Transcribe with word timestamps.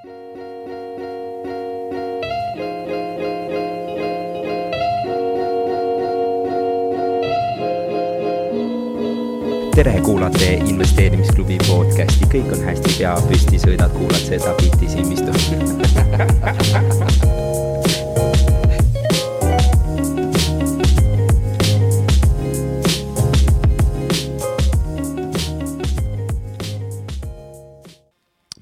tere, 0.00 0.08
kuulate 10.04 10.52
investeerimisklubi 10.64 11.58
podcasti, 11.66 12.24
kõik 12.32 12.48
on 12.56 12.64
hästi, 12.64 12.96
pea 12.96 13.12
püsti, 13.28 13.60
sõidad, 13.60 13.92
kuulad 13.92 14.24
seda 14.24 14.56
bitti 14.56 14.88
silmistu 14.88 15.36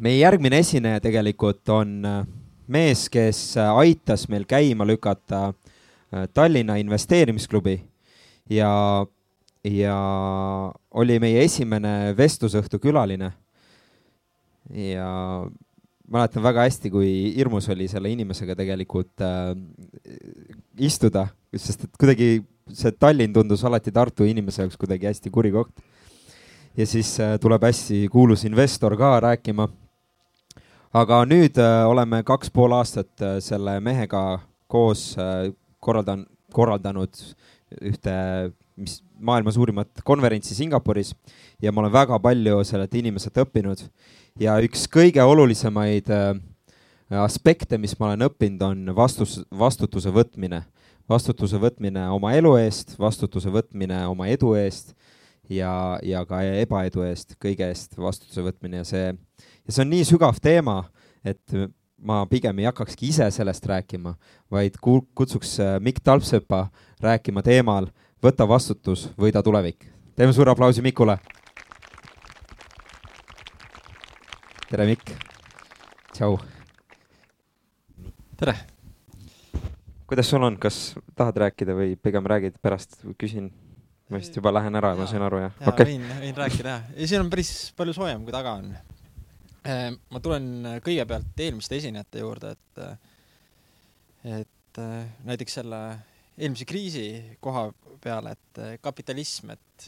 meie 0.08 0.22
järgmine 0.22 0.62
esineja 0.62 1.02
tegelikult 1.04 1.68
on 1.74 1.98
äh, 2.08 2.22
mees, 2.72 3.06
kes 3.12 3.42
äh, 3.60 3.68
aitas 3.82 4.26
meil 4.32 4.46
käima 4.48 4.86
lükata 4.88 5.48
äh, 5.50 6.26
Tallinna 6.34 6.78
investeerimisklubi 6.80 7.76
ja, 8.52 8.72
ja 9.64 9.98
oli 10.90 11.18
meie 11.20 11.44
esimene 11.44 12.14
vestlusõhtu 12.16 12.80
külaline. 12.80 13.32
ja 14.68 15.08
mäletan 16.08 16.44
väga 16.44 16.64
hästi, 16.66 16.90
kui 16.92 17.10
hirmus 17.36 17.68
oli 17.72 17.88
selle 17.88 18.12
inimesega 18.12 18.56
tegelikult 18.56 19.24
äh, 19.24 19.52
istuda, 20.78 21.26
sest 21.56 21.84
et 21.88 22.00
kuidagi 22.00 22.30
see 22.68 22.92
Tallinn 23.00 23.32
tundus 23.32 23.64
alati 23.64 23.92
Tartu 23.92 24.28
inimese 24.28 24.64
jaoks 24.64 24.80
kuidagi 24.80 25.08
hästi 25.08 25.32
kuri 25.32 25.52
koht. 25.52 25.84
ja 26.76 26.86
siis 26.86 27.18
äh, 27.20 27.36
tuleb 27.40 27.64
hästi 27.64 28.06
kuulus 28.12 28.44
investor 28.44 28.96
ka 28.96 29.20
rääkima 29.20 29.68
aga 30.92 31.22
nüüd 31.28 31.58
äh, 31.60 31.84
oleme 31.88 32.22
kaks 32.26 32.50
pool 32.52 32.72
aastat 32.76 33.10
äh, 33.20 33.38
selle 33.44 33.78
mehega 33.84 34.40
koos 34.70 35.12
äh, 35.20 35.50
korraldan, 35.84 36.24
korraldanud 36.54 37.20
ühte, 37.84 38.14
mis 38.78 39.00
maailma 39.20 39.52
suurimat 39.52 40.00
konverentsi 40.06 40.56
Singapuris. 40.56 41.12
Ja 41.60 41.72
ma 41.72 41.82
olen 41.82 41.92
väga 41.92 42.18
palju 42.22 42.62
sellelt 42.64 42.94
inimeselt 42.96 43.36
õppinud. 43.42 43.82
Ja 44.40 44.56
üks 44.64 44.86
kõige 44.88 45.20
olulisemaid 45.26 46.08
aspekte, 47.18 47.76
mis 47.80 47.96
ma 47.98 48.08
olen 48.08 48.24
õppinud, 48.28 48.62
on 48.64 48.94
vastus, 48.96 49.40
vastutuse 49.50 50.12
võtmine. 50.14 50.62
vastutuse 51.08 51.56
võtmine 51.56 52.02
oma 52.12 52.34
elu 52.36 52.54
eest, 52.60 52.94
vastutuse 53.00 53.48
võtmine 53.48 54.02
oma 54.06 54.26
edu 54.28 54.54
eest 54.54 54.94
ja, 55.48 55.98
ja 56.04 56.24
ka 56.28 56.42
ebaedu 56.44 57.02
eest, 57.06 57.34
kõige 57.40 57.68
eest 57.68 57.96
vastutuse 57.98 58.44
võtmine. 58.44 58.82
Ja 58.82 58.84
see 58.84 59.12
ja 59.68 59.74
see 59.76 59.84
on 59.84 59.92
nii 59.92 60.04
sügav 60.08 60.38
teema, 60.40 60.80
et 61.20 61.54
ma 61.98 62.22
pigem 62.30 62.62
ei 62.62 62.68
hakkakski 62.70 63.10
ise 63.12 63.28
sellest 63.34 63.66
rääkima, 63.68 64.14
vaid 64.50 64.78
kutsuks 64.80 65.58
äh, 65.60 65.76
Mikk 65.84 66.00
Talpsepa 66.04 66.68
rääkima 67.04 67.44
teemal 67.44 67.90
Võta 68.18 68.48
vastutus, 68.50 69.04
võida 69.14 69.38
tulevik. 69.46 69.84
teeme 70.16 70.32
suure 70.34 70.50
aplausi 70.50 70.82
Mikule. 70.82 71.18
tere, 74.70 74.86
Mikk. 74.86 75.12
tšau. 76.12 76.38
tere. 78.36 78.56
kuidas 80.06 80.30
sul 80.30 80.42
on, 80.42 80.58
kas 80.58 80.96
tahad 81.14 81.36
rääkida 81.36 81.78
või 81.78 81.94
pigem 81.96 82.26
räägid 82.26 82.58
pärast, 82.62 83.04
küsin? 83.18 83.52
ma 84.10 84.16
vist 84.18 84.34
juba 84.34 84.50
lähen 84.50 84.74
ära, 84.74 84.96
ma 84.96 85.06
sain 85.06 85.22
aru, 85.22 85.44
jah? 85.44 85.52
okay., 85.66 85.92
võin, 85.92 86.10
võin 86.24 86.36
rääkida, 86.42 86.68
jah. 86.68 86.92
ja 86.96 87.08
siin 87.08 87.20
on 87.20 87.30
päris 87.30 87.72
palju 87.76 87.92
soojem, 87.92 88.24
kui 88.24 88.34
taga 88.34 88.58
on 88.58 88.72
ma 89.68 90.20
tulen 90.24 90.48
äh, 90.66 90.78
kõigepealt 90.84 91.42
eelmiste 91.44 91.78
esinejate 91.78 92.22
juurde, 92.24 92.54
et 92.56 92.82
äh, 92.84 92.98
et 94.38 94.78
näiteks 95.24 95.54
selle 95.60 95.78
eelmise 96.36 96.66
kriisi 96.68 97.36
koha 97.42 97.68
peale, 98.02 98.34
et 98.34 98.80
kapitalism, 98.82 99.54
et 99.54 99.86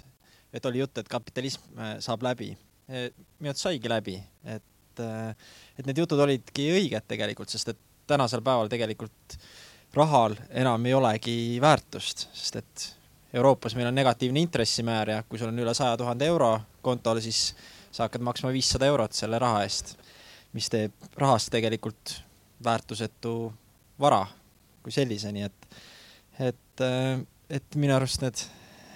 et 0.55 0.67
oli 0.67 0.81
jutt, 0.81 0.99
et 0.99 1.09
kapitalism 1.11 1.79
saab 2.03 2.25
läbi. 2.27 2.49
minu 2.89 3.51
arust 3.53 3.67
saigi 3.67 3.91
läbi, 3.91 4.17
et 4.45 5.03
et 5.03 5.87
need 5.87 5.99
jutud 5.99 6.19
olidki 6.25 6.71
õiged 6.75 7.07
tegelikult, 7.11 7.53
sest 7.53 7.75
et 7.75 7.83
tänasel 8.11 8.43
päeval 8.43 8.71
tegelikult 8.73 9.37
rahal 9.95 10.35
enam 10.51 10.87
ei 10.87 10.95
olegi 10.95 11.37
väärtust, 11.63 12.29
sest 12.35 12.57
et 12.63 12.87
Euroopas 13.35 13.77
meil 13.79 13.87
on 13.91 13.95
negatiivne 13.95 14.43
intressimäär 14.43 15.15
ja 15.15 15.23
kui 15.23 15.39
sul 15.39 15.53
on 15.53 15.63
üle 15.63 15.75
saja 15.75 15.97
tuhande 15.99 16.27
euro 16.27 16.57
kontol, 16.83 17.21
siis 17.23 17.53
sa 17.91 18.07
hakkad 18.07 18.23
maksma 18.25 18.53
viissada 18.55 18.89
eurot 18.91 19.15
selle 19.17 19.39
raha 19.43 19.63
eest, 19.67 19.97
mis 20.57 20.69
teeb 20.71 20.93
rahast 21.19 21.51
tegelikult 21.53 22.17
väärtusetu 22.65 23.35
vara 24.01 24.27
kui 24.83 24.93
sellise, 24.95 25.33
nii 25.33 25.45
et, 25.45 25.81
et, 26.51 26.85
et 27.51 27.77
minu 27.81 27.95
arust 27.97 28.23
need 28.25 28.43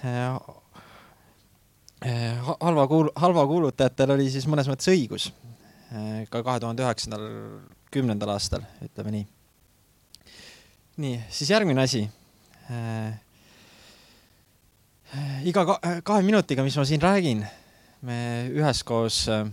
äh, 0.04 0.36
halva 2.60 2.86
kuul-, 2.90 3.12
halva 3.20 3.46
kuulutajatel 3.48 4.14
oli 4.16 4.30
siis 4.32 4.46
mõnes 4.50 4.68
mõttes 4.70 4.88
õigus 4.92 5.30
äh, 5.92 6.24
ka 6.30 6.42
kahe 6.46 6.62
tuhande 6.62 6.84
üheksandal, 6.84 7.26
kümnendal 7.94 8.34
aastal, 8.34 8.64
ütleme 8.84 9.10
nii. 9.18 9.26
nii, 11.04 11.20
siis 11.28 11.52
järgmine 11.52 11.84
asi 11.84 12.06
äh, 12.72 13.20
iga 15.44 15.66
kahe 15.76 16.22
minutiga, 16.26 16.64
mis 16.66 16.76
ma 16.80 16.86
siin 16.88 17.02
räägin, 17.02 17.44
me 18.04 18.18
üheskoos, 18.52 19.24
äh, 19.32 19.46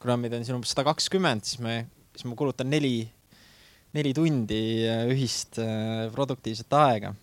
kuna 0.00 0.16
meid 0.20 0.36
on 0.36 0.46
siin 0.46 0.56
umbes 0.56 0.72
sada 0.72 0.86
kakskümmend, 0.88 1.44
siis 1.46 1.60
me, 1.64 1.82
siis 2.14 2.26
ma 2.28 2.36
kulutan 2.38 2.70
neli, 2.72 3.02
neli 3.96 4.14
tundi 4.16 4.62
äh, 4.88 5.04
ühist 5.12 5.60
äh, 5.62 6.06
produktiivset 6.14 6.78
aega. 6.80 7.14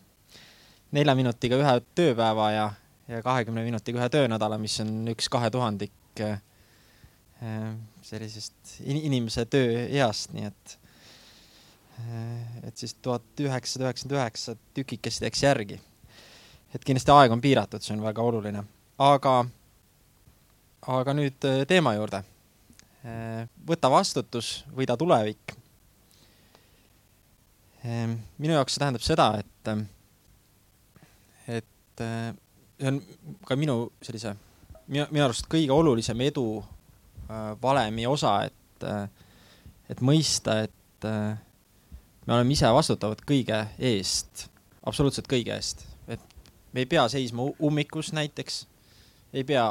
nelja 0.91 1.13
minutiga 1.15 1.55
ühe 1.55 1.73
tööpäeva 1.95 2.49
ja, 2.51 2.65
ja 3.07 3.21
kahekümne 3.23 3.63
minutiga 3.63 4.01
ühe 4.01 4.09
töönädala, 4.11 4.57
mis 4.59 4.75
on 4.83 5.07
üks 5.13 5.29
kahetuhandik 5.31 5.95
sellisest 8.03 8.73
inimese 8.83 9.45
tööeast, 9.49 10.33
nii 10.35 10.49
et 10.49 10.75
et 12.67 12.77
siis 12.77 12.91
tuhat 12.99 13.39
üheksasada 13.39 13.87
üheksakümmend 13.87 14.17
üheksa 14.17 14.55
tükikest 14.75 15.23
jääks 15.23 15.43
järgi. 15.45 15.79
et 16.75 16.83
kindlasti 16.83 17.15
aeg 17.15 17.31
on 17.31 17.41
piiratud, 17.41 17.81
see 17.81 17.95
on 17.95 18.03
väga 18.03 18.25
oluline, 18.27 18.65
aga 18.99 19.33
aga 20.89 21.13
nüüd 21.13 21.45
äh, 21.45 21.63
teema 21.69 21.93
juurde. 21.95 22.23
Äh, 23.05 23.45
võta 23.67 23.89
vastutus, 23.91 24.61
võida 24.75 24.97
tulevik. 24.97 25.53
Äh, 27.85 28.15
minu 28.41 28.55
jaoks 28.55 28.75
see 28.75 28.81
tähendab 28.81 29.05
seda, 29.05 29.27
et, 29.41 29.71
et 31.59 32.01
see 32.01 32.89
on 32.89 33.01
ka 33.45 33.57
minu 33.59 33.91
sellise, 34.01 34.33
minu, 34.89 35.05
arust 35.23 35.49
kõige 35.51 35.73
olulisem 35.75 36.21
edu 36.25 36.45
valemi 37.61 38.03
osa, 38.09 38.41
et, 38.49 38.85
et 39.87 40.01
mõista, 40.03 40.57
et 40.65 41.05
me 41.05 42.33
oleme 42.33 42.51
ise 42.51 42.67
vastutavad 42.73 43.21
kõige 43.27 43.61
eest, 43.79 44.47
absoluutselt 44.83 45.29
kõige 45.31 45.53
eest. 45.55 45.85
et 46.11 46.19
me 46.73 46.83
ei 46.83 46.89
pea 46.89 47.05
seisma 47.13 47.45
ummikus 47.63 48.11
näiteks, 48.17 48.65
ei 49.31 49.45
pea 49.47 49.69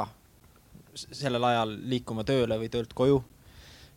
sellel 0.95 1.43
ajal 1.43 1.75
liikuma 1.91 2.25
tööle 2.27 2.57
või 2.59 2.69
töölt 2.71 2.93
koju. 2.97 3.21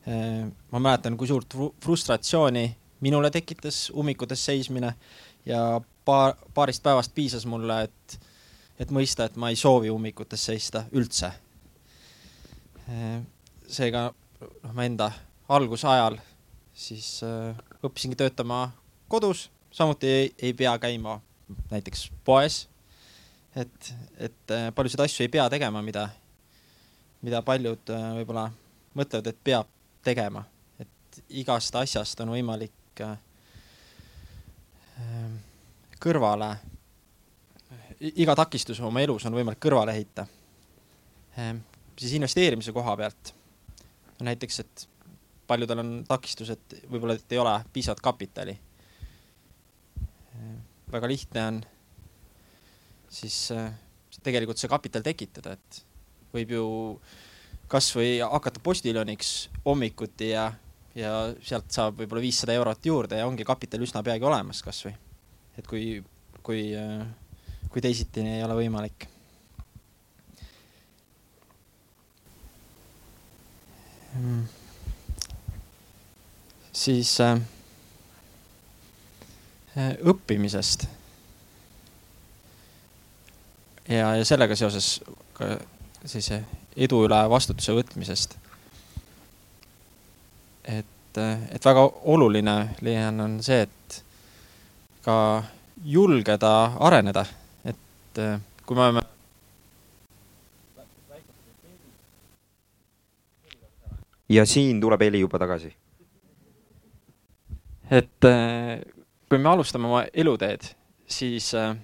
Äh, 0.09 0.45
ma 0.71 0.81
mäletan, 0.83 1.17
kui 1.17 1.29
suurt 1.29 1.55
frustratsiooni 1.85 2.67
minule 3.05 3.31
tekitas 3.31 3.91
ummikutes 3.95 4.45
seismine 4.45 4.95
ja 5.47 5.81
paar, 6.05 6.37
paarist 6.55 6.83
päevast 6.83 7.15
piisas 7.15 7.47
mulle, 7.47 7.83
et, 7.89 8.19
et 8.81 8.91
mõista, 8.93 9.25
et 9.25 9.37
ma 9.41 9.51
ei 9.53 9.57
soovi 9.57 9.93
ummikutes 9.93 10.45
seista 10.51 10.85
üldse. 10.93 11.33
Äh, 12.89 13.23
seega 13.67 14.11
noh, 14.13 14.73
ma 14.77 14.85
enda 14.85 15.11
algusajal 15.49 16.19
siis 16.75 17.21
äh, 17.25 17.57
õppisingi 17.85 18.19
töötama 18.21 18.67
kodus, 19.09 19.49
samuti 19.73 20.11
ei, 20.11 20.29
ei 20.39 20.53
pea 20.53 20.77
käima 20.79 21.21
näiteks 21.71 22.11
poes. 22.25 22.69
et, 23.57 23.95
et 24.19 24.53
paljusid 24.75 25.01
asju 25.01 25.23
ei 25.23 25.31
pea 25.31 25.45
tegema, 25.51 25.83
mida 25.83 26.09
mida 27.25 27.41
paljud 27.45 27.93
äh, 27.93 28.09
võib-olla 28.19 28.49
mõtlevad, 28.99 29.31
et 29.31 29.41
peab 29.45 29.71
tegema, 30.05 30.45
et 30.81 31.21
igast 31.41 31.77
asjast 31.81 32.21
on 32.21 32.35
võimalik 32.35 33.03
äh, 33.05 33.15
äh, 35.01 35.31
kõrvale, 36.03 36.51
iga 38.21 38.35
takistus 38.37 38.83
oma 38.85 39.01
elus 39.01 39.25
on 39.25 39.37
võimalik 39.37 39.63
kõrvale 39.63 39.95
heita. 39.97 40.27
siis 41.99 42.13
investeerimise 42.13 42.73
koha 42.73 42.97
pealt, 42.97 43.33
näiteks, 44.21 44.59
et 44.61 44.85
paljudel 45.47 45.81
on 45.81 45.95
takistused, 46.09 46.77
võib-olla, 46.91 47.15
et 47.15 47.33
ei 47.33 47.39
ole 47.39 47.55
piisavat 47.73 48.01
kapitali. 48.01 48.59
väga 50.93 51.09
lihtne 51.09 51.47
on 51.47 51.65
siis 53.09 53.49
tegelikult 54.23 54.59
see 54.59 54.69
kapital 54.69 55.03
tekitada, 55.03 55.53
et 55.53 55.85
võib 56.35 56.53
ju 56.57 56.67
kasvõi 57.71 58.19
hakata 58.21 58.61
postiljoniks 58.63 59.33
hommikuti 59.65 60.31
ja, 60.35 60.49
ja 60.95 61.15
sealt 61.43 61.73
saab 61.75 61.99
võib-olla 62.03 62.23
viissada 62.25 62.55
eurot 62.57 62.87
juurde 62.87 63.19
ja 63.19 63.27
ongi 63.29 63.47
kapital 63.47 63.83
üsna 63.87 64.03
peagi 64.05 64.27
olemas 64.29 64.63
kasvõi. 64.63 64.95
et 65.59 65.67
kui, 65.67 66.03
kui, 66.43 66.69
kui 67.71 67.83
teisiti 67.85 68.27
ei 68.27 68.45
ole 68.45 68.59
võimalik. 68.61 69.09
siis 76.75 77.17
äh, 77.21 77.41
õppimisest. 80.07 80.87
ja, 83.89 84.15
ja 84.15 84.25
sellega 84.25 84.55
seoses 84.57 85.01
ka 85.35 85.57
sellise 86.05 86.43
edu 86.77 87.05
üle 87.07 87.21
vastutuse 87.31 87.75
võtmisest. 87.77 88.37
et, 90.65 91.21
et 91.21 91.65
väga 91.65 91.85
oluline, 92.11 92.57
leian, 92.83 93.21
on 93.21 93.39
see, 93.45 93.63
et 93.67 93.99
ka 95.05 95.17
julgeda 95.85 96.53
areneda, 96.81 97.27
et 97.65 98.23
kui 98.65 98.77
me 98.77 98.87
oleme 98.87 99.05
ja 104.29 104.47
siin 104.49 104.81
tuleb 104.81 105.01
heli 105.05 105.21
juba 105.21 105.39
tagasi. 105.39 105.75
et 107.91 108.29
kui 109.29 109.39
me 109.39 109.49
alustame 109.49 109.87
oma 109.87 110.05
eluteed, 110.15 110.65
siis 111.07 111.53
äh, 111.55 111.77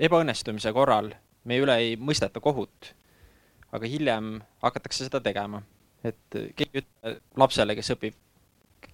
ebaõnnestumise 0.00 0.72
korral 0.72 1.12
meie 1.48 1.64
üle 1.64 1.76
ei 1.82 1.96
mõisteta 1.96 2.42
kohut 2.44 2.92
aga 3.72 3.90
hiljem 3.90 4.38
hakatakse 4.62 5.06
seda 5.06 5.20
tegema. 5.24 5.62
et 6.06 6.36
keegi 6.54 6.78
ütleb 6.84 7.40
lapsele, 7.42 7.74
kes 7.74 7.90
õpib 7.96 8.14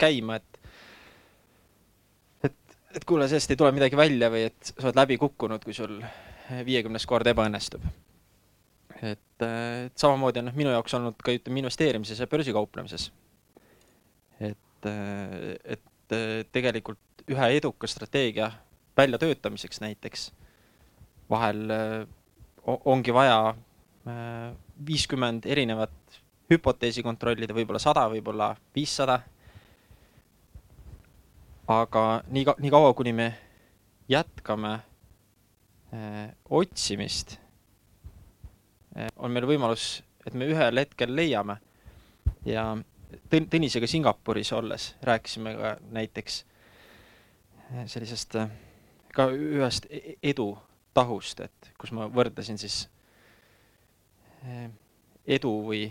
käima, 0.01 0.39
et 0.41 0.61
et, 2.49 2.77
et 2.97 3.05
kuule, 3.05 3.27
sellest 3.29 3.53
ei 3.53 3.59
tule 3.61 3.75
midagi 3.77 3.99
välja 3.99 4.31
või 4.33 4.47
et 4.49 4.71
sa 4.71 4.87
oled 4.87 4.97
läbi 5.03 5.19
kukkunud, 5.21 5.65
kui 5.65 5.77
sul 5.77 5.99
viiekümnes 6.65 7.05
kord 7.07 7.29
ebaõnnestub. 7.29 7.85
et, 9.03 9.45
et 9.45 10.01
samamoodi 10.01 10.41
on 10.41 10.49
noh, 10.49 10.57
minu 10.57 10.73
jaoks 10.73 10.97
olnud 10.97 11.21
ka 11.21 11.37
ütleme 11.37 11.61
investeerimises 11.61 12.25
ja 12.25 12.31
börsikauplemises. 12.31 13.11
et, 14.41 14.89
et 14.89 16.17
tegelikult 16.53 17.29
ühe 17.31 17.53
eduka 17.59 17.89
strateegia 17.89 18.51
väljatöötamiseks 18.97 19.81
näiteks 19.85 20.31
vahel 21.31 21.69
ongi 22.65 23.13
vaja 23.15 23.55
viiskümmend 24.87 25.47
erinevat 25.47 26.21
hüpoteesi 26.51 27.03
kontrollida, 27.05 27.55
võib-olla 27.57 27.81
sada, 27.81 28.07
võib-olla 28.13 28.55
viissada. 28.77 29.21
aga 31.69 32.01
nii 32.29 32.45
nii 32.61 32.71
kaua, 32.71 32.93
kuni 32.95 33.13
me 33.17 33.27
jätkame 34.09 34.73
äh, 34.75 36.35
otsimist 36.51 37.39
äh,, 38.97 39.09
on 39.17 39.33
meil 39.33 39.47
võimalus, 39.49 40.03
et 40.27 40.35
me 40.35 40.45
ühel 40.45 40.83
hetkel 40.83 41.15
leiame 41.17 41.57
ja 42.45 42.75
Tõn-, 43.31 43.47
Tõnisega 43.49 43.87
Singapuris 43.89 44.53
olles 44.53 44.91
rääkisime 45.03 45.55
ka 45.57 45.73
näiteks 45.97 46.45
äh, 47.73 47.87
sellisest 47.87 48.37
äh, 48.37 48.53
ka 49.17 49.31
ühest 49.33 49.89
e-, 49.89 50.19
edu 50.23 50.51
tahust, 50.95 51.41
et 51.41 51.73
kus 51.79 51.93
ma 51.93 52.07
võrdlesin 52.13 52.59
siis 52.61 52.85
Eh, 54.45 54.69
edu 55.25 55.51
või 55.65 55.87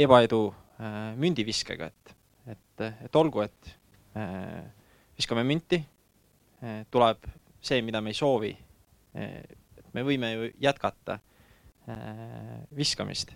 ebaedu 0.00 0.46
eh, 0.48 1.10
mündiviskega, 1.20 1.90
et, 1.90 2.12
et, 2.54 2.84
et 3.04 3.18
olgu, 3.20 3.42
et 3.44 3.72
eh, 4.16 4.62
viskame 5.18 5.44
münti, 5.44 5.82
tuleb 6.92 7.26
see, 7.60 7.80
mida 7.84 8.00
me 8.04 8.12
ei 8.12 8.16
soovi. 8.16 8.50
et 9.12 9.86
me 9.96 10.02
võime 10.04 10.28
ju 10.32 10.48
jätkata 10.60 11.16
viskamist. 12.76 13.32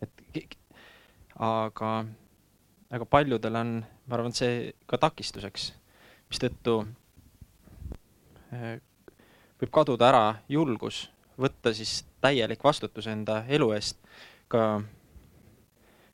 et 0.00 0.56
aga, 1.36 1.90
aga 2.90 3.04
paljudel 3.04 3.60
on, 3.60 3.74
ma 4.06 4.16
arvan, 4.16 4.32
see 4.32 4.72
ka 4.88 4.96
takistuseks, 4.96 5.66
mistõttu 6.32 6.78
võib 9.64 9.72
kaduda 9.72 10.10
ära 10.10 10.24
julgus 10.52 11.06
võtta 11.40 11.72
siis 11.74 12.02
täielik 12.22 12.62
vastutus 12.64 13.08
enda 13.10 13.42
elu 13.50 13.70
eest, 13.74 13.98
ka, 14.52 14.82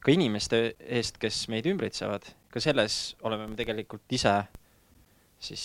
ka 0.00 0.14
inimeste 0.14 0.62
eest, 0.79 1.19
kes 1.20 1.43
meid 1.52 1.67
ümbritsevad, 1.69 2.25
ka 2.50 2.62
selles 2.62 3.17
oleme 3.26 3.50
me 3.50 3.58
tegelikult 3.58 4.06
ise 4.17 4.37
siis 5.41 5.64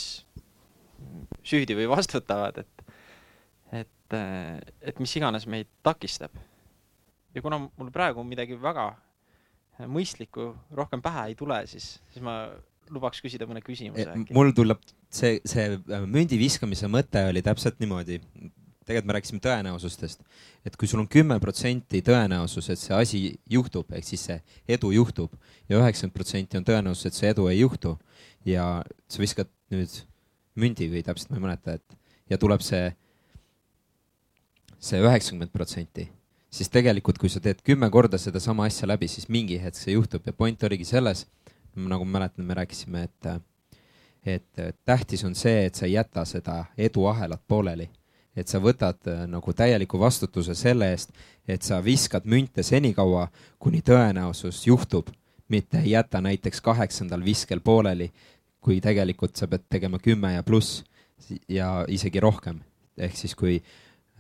süüdi 1.46 1.78
või 1.78 1.88
vastutavad, 1.92 2.58
et, 2.64 2.86
et, 3.84 4.18
et 4.82 5.00
mis 5.00 5.16
iganes 5.20 5.48
meid 5.48 5.70
takistab. 5.86 6.36
ja 7.36 7.42
kuna 7.44 7.60
mul 7.68 7.92
praegu 7.92 8.24
midagi 8.24 8.58
väga 8.60 8.94
mõistlikku 9.92 10.54
rohkem 10.72 11.02
pähe 11.04 11.30
ei 11.30 11.36
tule, 11.36 11.66
siis, 11.68 12.00
siis 12.12 12.24
ma 12.24 12.48
lubaks 12.90 13.22
küsida 13.24 13.48
mõne 13.50 13.62
küsimuse 13.66 14.08
äkki. 14.12 14.34
mul 14.34 14.54
tuleb 14.56 14.82
see, 15.16 15.40
see 15.48 15.80
mündi 16.06 16.38
viskamise 16.40 16.90
mõte 16.92 17.24
oli 17.30 17.44
täpselt 17.46 17.80
niimoodi. 17.82 18.20
Tegelikult 18.86 19.10
me 19.10 19.14
rääkisime 19.16 19.42
tõenäosustest, 19.42 20.20
et 20.62 20.76
kui 20.78 20.86
sul 20.86 21.02
on 21.02 21.08
kümme 21.10 21.40
protsenti 21.42 22.04
tõenäosus, 22.06 22.68
et 22.70 22.78
see 22.78 22.94
asi 22.94 23.22
juhtub, 23.50 23.90
ehk 23.98 24.06
siis 24.06 24.28
see 24.28 24.36
edu 24.76 24.92
juhtub 24.94 25.34
ja 25.66 25.80
üheksakümmend 25.80 26.14
protsenti 26.14 26.60
on 26.60 26.68
tõenäosus, 26.68 27.08
et 27.10 27.18
see 27.18 27.32
edu 27.34 27.48
ei 27.50 27.64
juhtu 27.64 27.96
ja 28.46 28.84
sa 29.10 29.24
viskad 29.24 29.50
nüüd 29.74 29.96
mündi 30.62 30.92
või 30.92 31.02
täpselt 31.08 31.34
ma 31.34 31.40
ei 31.40 31.46
mäleta, 31.48 31.80
et 31.80 31.98
ja 32.30 32.38
tuleb 32.38 32.62
see, 32.62 32.92
see 34.78 35.02
üheksakümmend 35.02 35.56
protsenti, 35.56 36.06
siis 36.54 36.70
tegelikult, 36.70 37.18
kui 37.18 37.34
sa 37.34 37.42
teed 37.42 37.66
kümme 37.66 37.90
korda 37.90 38.22
sedasama 38.22 38.70
asja 38.70 38.86
läbi, 38.86 39.10
siis 39.10 39.26
mingi 39.34 39.58
hetk 39.62 39.82
see 39.82 39.98
juhtub. 39.98 40.30
Ja 40.30 40.34
point 40.34 40.62
oligi 40.64 40.86
selles, 40.88 41.26
nagu 41.74 42.06
ma 42.06 42.20
mäletan, 42.20 42.46
me 42.46 42.62
rääkisime, 42.62 43.08
et 43.10 43.34
et 44.26 44.62
tähtis 44.86 45.24
on 45.24 45.36
see, 45.36 45.66
et 45.66 45.76
sa 45.76 45.86
ei 45.86 45.94
jäta 45.94 46.26
seda 46.26 46.66
eduahelat 46.78 47.42
pooleli 47.48 47.90
et 48.36 48.52
sa 48.52 48.60
võtad 48.60 49.08
äh, 49.10 49.24
nagu 49.32 49.54
täieliku 49.56 50.00
vastutuse 50.00 50.56
selle 50.58 50.92
eest, 50.94 51.14
et 51.48 51.64
sa 51.64 51.80
viskad 51.84 52.28
münte 52.30 52.64
senikaua, 52.64 53.30
kuni 53.60 53.82
tõenäosus 53.86 54.66
juhtub, 54.68 55.10
mitte 55.50 55.80
ei 55.84 55.94
jäta 55.94 56.22
näiteks 56.22 56.62
kaheksandal 56.62 57.24
viskel 57.26 57.62
pooleli, 57.64 58.12
kui 58.60 58.82
tegelikult 58.82 59.38
sa 59.38 59.48
pead 59.48 59.68
tegema 59.70 60.00
kümme 60.02 60.34
ja 60.34 60.44
pluss 60.44 60.84
ja 61.50 61.86
isegi 61.88 62.20
rohkem. 62.20 62.60
ehk 62.98 63.16
siis, 63.16 63.36
kui 63.36 63.62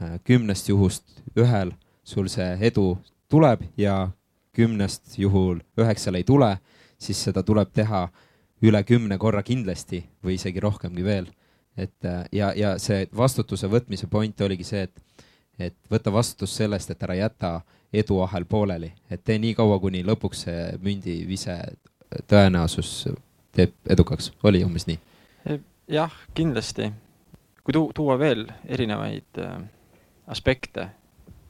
äh, 0.02 0.20
kümnest 0.24 0.70
juhust 0.70 1.22
ühel 1.36 1.72
sul 2.04 2.28
see 2.28 2.58
edu 2.62 2.98
tuleb 3.30 3.62
ja 3.78 4.10
kümnest 4.56 5.18
juhul 5.18 5.60
üheksal 5.78 6.16
ei 6.16 6.24
tule, 6.24 6.58
siis 6.98 7.24
seda 7.24 7.44
tuleb 7.44 7.72
teha 7.74 8.08
üle 8.66 8.84
kümne 8.84 9.18
korra 9.22 9.44
kindlasti 9.44 10.04
või 10.24 10.40
isegi 10.40 10.64
rohkemgi 10.64 11.04
veel 11.06 11.30
et 11.78 12.06
äh, 12.06 12.26
ja, 12.32 12.54
ja 12.56 12.76
see 12.80 13.08
vastutuse 13.18 13.68
võtmise 13.72 14.08
point 14.08 14.42
oligi 14.42 14.64
see, 14.64 14.86
et, 14.88 15.26
et 15.60 15.76
võta 15.92 16.14
vastutus 16.14 16.56
sellest, 16.56 16.92
et 16.92 17.04
ära 17.04 17.18
jäta 17.20 17.52
eduahel 17.94 18.46
pooleli, 18.50 18.92
et 19.12 19.24
tee 19.24 19.38
nii 19.40 19.56
kaua, 19.56 19.80
kuni 19.80 20.04
lõpuks 20.08 20.46
see 20.48 20.66
mündivise 20.84 21.58
tõenäosus 22.30 23.08
teeb 23.56 23.76
edukaks, 23.90 24.32
oli 24.44 24.64
umbes 24.66 24.88
nii? 24.88 25.00
jah, 25.92 26.12
kindlasti. 26.34 26.92
kui 27.64 27.74
tu-, 27.74 27.92
tuua 27.96 28.20
veel 28.20 28.48
erinevaid 28.68 29.42
äh, 29.44 29.58
aspekte 30.28 30.90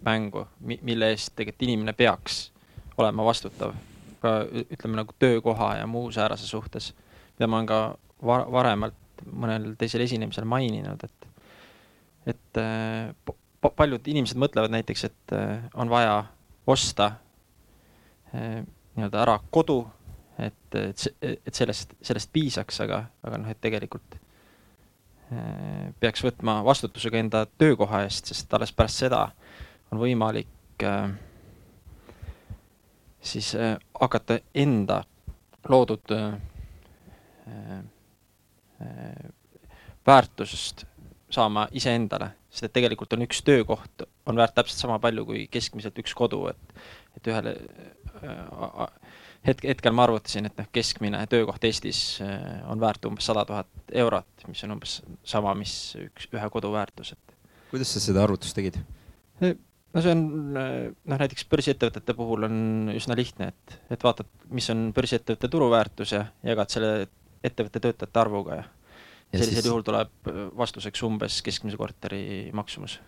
mängu, 0.06 0.46
mille 0.60 1.10
eest 1.14 1.34
tegelikult 1.36 1.66
inimene 1.66 1.94
peaks 1.94 2.50
olema 2.98 3.26
vastutav, 3.26 3.74
ka 4.22 4.42
ütleme 4.46 5.02
nagu 5.02 5.14
töökoha 5.20 5.76
ja 5.80 5.88
muu 5.88 6.12
säärase 6.12 6.48
suhtes, 6.48 6.94
mida 7.36 7.48
ma 7.52 7.60
olen 7.60 7.70
ka 7.70 7.80
var-, 8.26 8.48
varemalt 8.52 9.26
mõnel 9.32 9.74
teisel 9.80 10.04
esinemisel 10.06 10.48
maininud, 10.50 11.04
et, 11.06 11.28
et 12.34 12.62
äh, 12.62 13.36
paljud 13.66 14.08
inimesed 14.12 14.40
mõtlevad 14.40 14.74
näiteks, 14.76 15.06
et 15.08 15.36
äh, 15.36 15.66
on 15.74 15.92
vaja 15.92 16.18
osta 16.70 17.12
äh, 18.34 18.62
nii-öelda 18.96 19.24
ära 19.24 19.40
kodu, 19.54 19.82
et, 20.40 20.78
et, 20.80 21.08
et 21.22 21.56
sellest, 21.56 21.96
sellest 22.04 22.32
piisaks, 22.36 22.80
aga, 22.86 23.06
aga 23.24 23.42
noh, 23.42 23.52
et 23.52 23.62
tegelikult 23.64 24.22
peaks 26.00 26.22
võtma 26.22 26.60
vastutuse 26.62 27.10
ka 27.10 27.18
enda 27.18 27.40
töökoha 27.58 28.04
eest, 28.06 28.28
sest 28.30 28.52
alles 28.54 28.70
pärast 28.78 29.00
seda 29.02 29.24
on 29.90 29.98
võimalik 29.98 30.84
siis 33.26 33.50
hakata 33.98 34.38
enda 34.54 35.00
loodud 35.66 36.14
väärtusest 40.06 40.86
saama 41.36 41.68
iseendale, 41.76 42.32
sest 42.50 42.70
et 42.70 42.76
tegelikult 42.76 43.14
on 43.16 43.26
üks 43.26 43.42
töökoht 43.46 44.06
on 44.26 44.38
väärt 44.38 44.56
täpselt 44.58 44.82
sama 44.82 44.98
palju 45.02 45.26
kui 45.28 45.46
keskmiselt 45.52 45.98
üks 46.02 46.14
kodu, 46.18 46.46
et, 46.52 46.80
et 47.18 47.30
ühele 47.30 47.54
hetk, 49.46 49.68
hetkel 49.68 49.96
ma 49.96 50.06
arvutasin, 50.08 50.50
et 50.50 50.58
noh, 50.60 50.70
keskmine 50.74 51.22
töökoht 51.32 51.68
Eestis 51.68 52.02
on 52.70 52.82
väärt 52.82 53.06
umbes 53.10 53.28
sada 53.30 53.46
tuhat 53.48 53.96
eurot, 54.06 54.48
mis 54.50 54.64
on 54.66 54.78
umbes 54.78 55.00
sama, 55.28 55.54
mis 55.58 55.76
üks, 56.02 56.30
ühe 56.34 56.52
kodu 56.54 56.74
väärtus, 56.74 57.14
et. 57.16 57.38
kuidas 57.72 57.94
sa 57.94 58.04
seda 58.04 58.24
arvutust 58.26 58.58
tegid? 58.58 58.80
no 59.42 60.04
see 60.04 60.16
on, 60.16 60.26
noh 60.56 61.22
näiteks 61.22 61.46
börsiettevõtete 61.52 62.16
puhul 62.18 62.48
on 62.50 62.58
üsna 62.96 63.18
lihtne, 63.18 63.52
et, 63.54 63.78
et 63.94 64.08
vaatad, 64.08 64.30
mis 64.54 64.70
on 64.74 64.90
börsiettevõtte 64.96 65.52
turuväärtus 65.52 66.16
ja 66.18 66.26
jagad 66.46 66.74
selle 66.74 67.08
ettevõtte 67.46 67.82
töötajate 67.84 68.20
arvuga 68.20 68.60
ja 68.62 68.66
ja 69.36 69.40
sellisel 69.44 69.62
siis... 69.62 69.70
juhul 69.70 69.84
tuleb 69.86 70.32
vastuseks 70.58 71.04
umbes 71.08 71.42
keskmise 71.46 71.78
korteri 71.78 72.52
maksumus. 72.54 73.00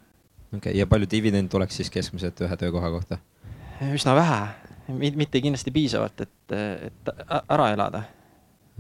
okei 0.52 0.58
okay., 0.58 0.78
ja 0.80 0.88
palju 0.88 1.10
dividend 1.12 1.52
tuleks 1.54 1.80
siis 1.80 1.92
keskmiselt 1.94 2.42
ühe 2.42 2.58
töökoha 2.58 2.92
kohta? 2.92 3.20
üsna 3.94 4.16
vähe, 4.18 4.40
mitte 4.98 5.42
kindlasti 5.42 5.72
piisavalt, 5.72 6.22
et, 6.26 6.56
et 6.90 7.12
ära 7.50 7.72
elada. 7.74 8.04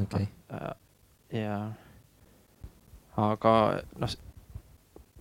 okei 0.01 0.27
okay.. 0.27 0.71
ja 1.41 1.59
aga 3.17 3.53
noh, 3.99 4.17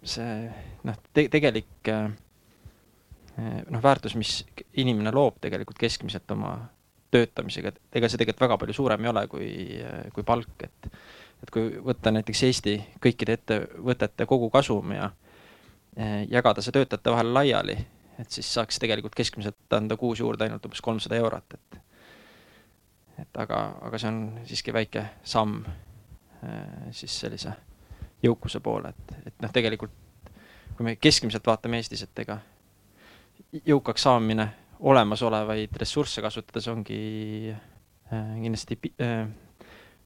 see 0.06 0.38
noh 0.86 1.02
te,, 1.12 1.28
tegelik 1.32 1.92
noh, 1.92 3.82
väärtus, 3.82 4.16
mis 4.16 4.38
inimene 4.80 5.12
loob 5.14 5.40
tegelikult 5.44 5.78
keskmiselt 5.80 6.30
oma 6.32 6.56
töötamisega, 7.10 7.72
et 7.72 7.98
ega 8.00 8.08
see 8.10 8.20
tegelikult 8.20 8.46
väga 8.46 8.58
palju 8.60 8.76
suurem 8.76 9.04
ei 9.04 9.10
ole 9.12 9.22
kui, 9.30 9.48
kui 10.14 10.26
palk, 10.26 10.66
et 10.66 10.90
et 11.42 11.50
kui 11.52 11.68
võtta 11.84 12.10
näiteks 12.14 12.42
Eesti 12.48 12.76
kõikide 13.02 13.36
ettevõtete 13.36 14.26
kogukasum 14.26 14.94
ja 14.96 15.10
eh, 15.96 16.22
jagada 16.32 16.64
see 16.64 16.72
töötajate 16.72 17.12
vahel 17.12 17.34
laiali, 17.34 17.76
et 18.18 18.30
siis 18.32 18.48
saaks 18.56 18.80
tegelikult 18.80 19.14
keskmiselt 19.14 19.76
anda 19.76 19.98
kuus 20.00 20.22
juurde 20.24 20.46
ainult 20.46 20.64
umbes 20.64 20.80
kolmsada 20.84 21.18
eurot, 21.20 21.58
et 21.58 21.82
et 23.20 23.38
aga, 23.40 23.60
aga 23.84 23.98
see 24.00 24.08
on 24.12 24.18
siiski 24.48 24.72
väike 24.76 25.04
samm 25.24 25.60
eh, 25.66 26.90
siis 26.96 27.20
sellise 27.20 27.52
jõukuse 28.24 28.60
poole, 28.64 28.92
et, 28.92 29.16
et 29.30 29.44
noh, 29.44 29.52
tegelikult 29.52 29.92
kui 30.76 30.84
me 30.84 30.96
keskmiselt 31.00 31.46
vaatame 31.46 31.80
Eestis, 31.80 32.02
et 32.04 32.24
ega 32.24 32.40
jõukaks 33.64 34.04
saamine 34.04 34.50
olemasolevaid 34.80 35.76
ressursse 35.80 36.22
kasutades 36.24 36.68
ongi 36.68 36.98
äh, 37.50 38.32
kindlasti 38.42 38.78
äh, 39.02 39.26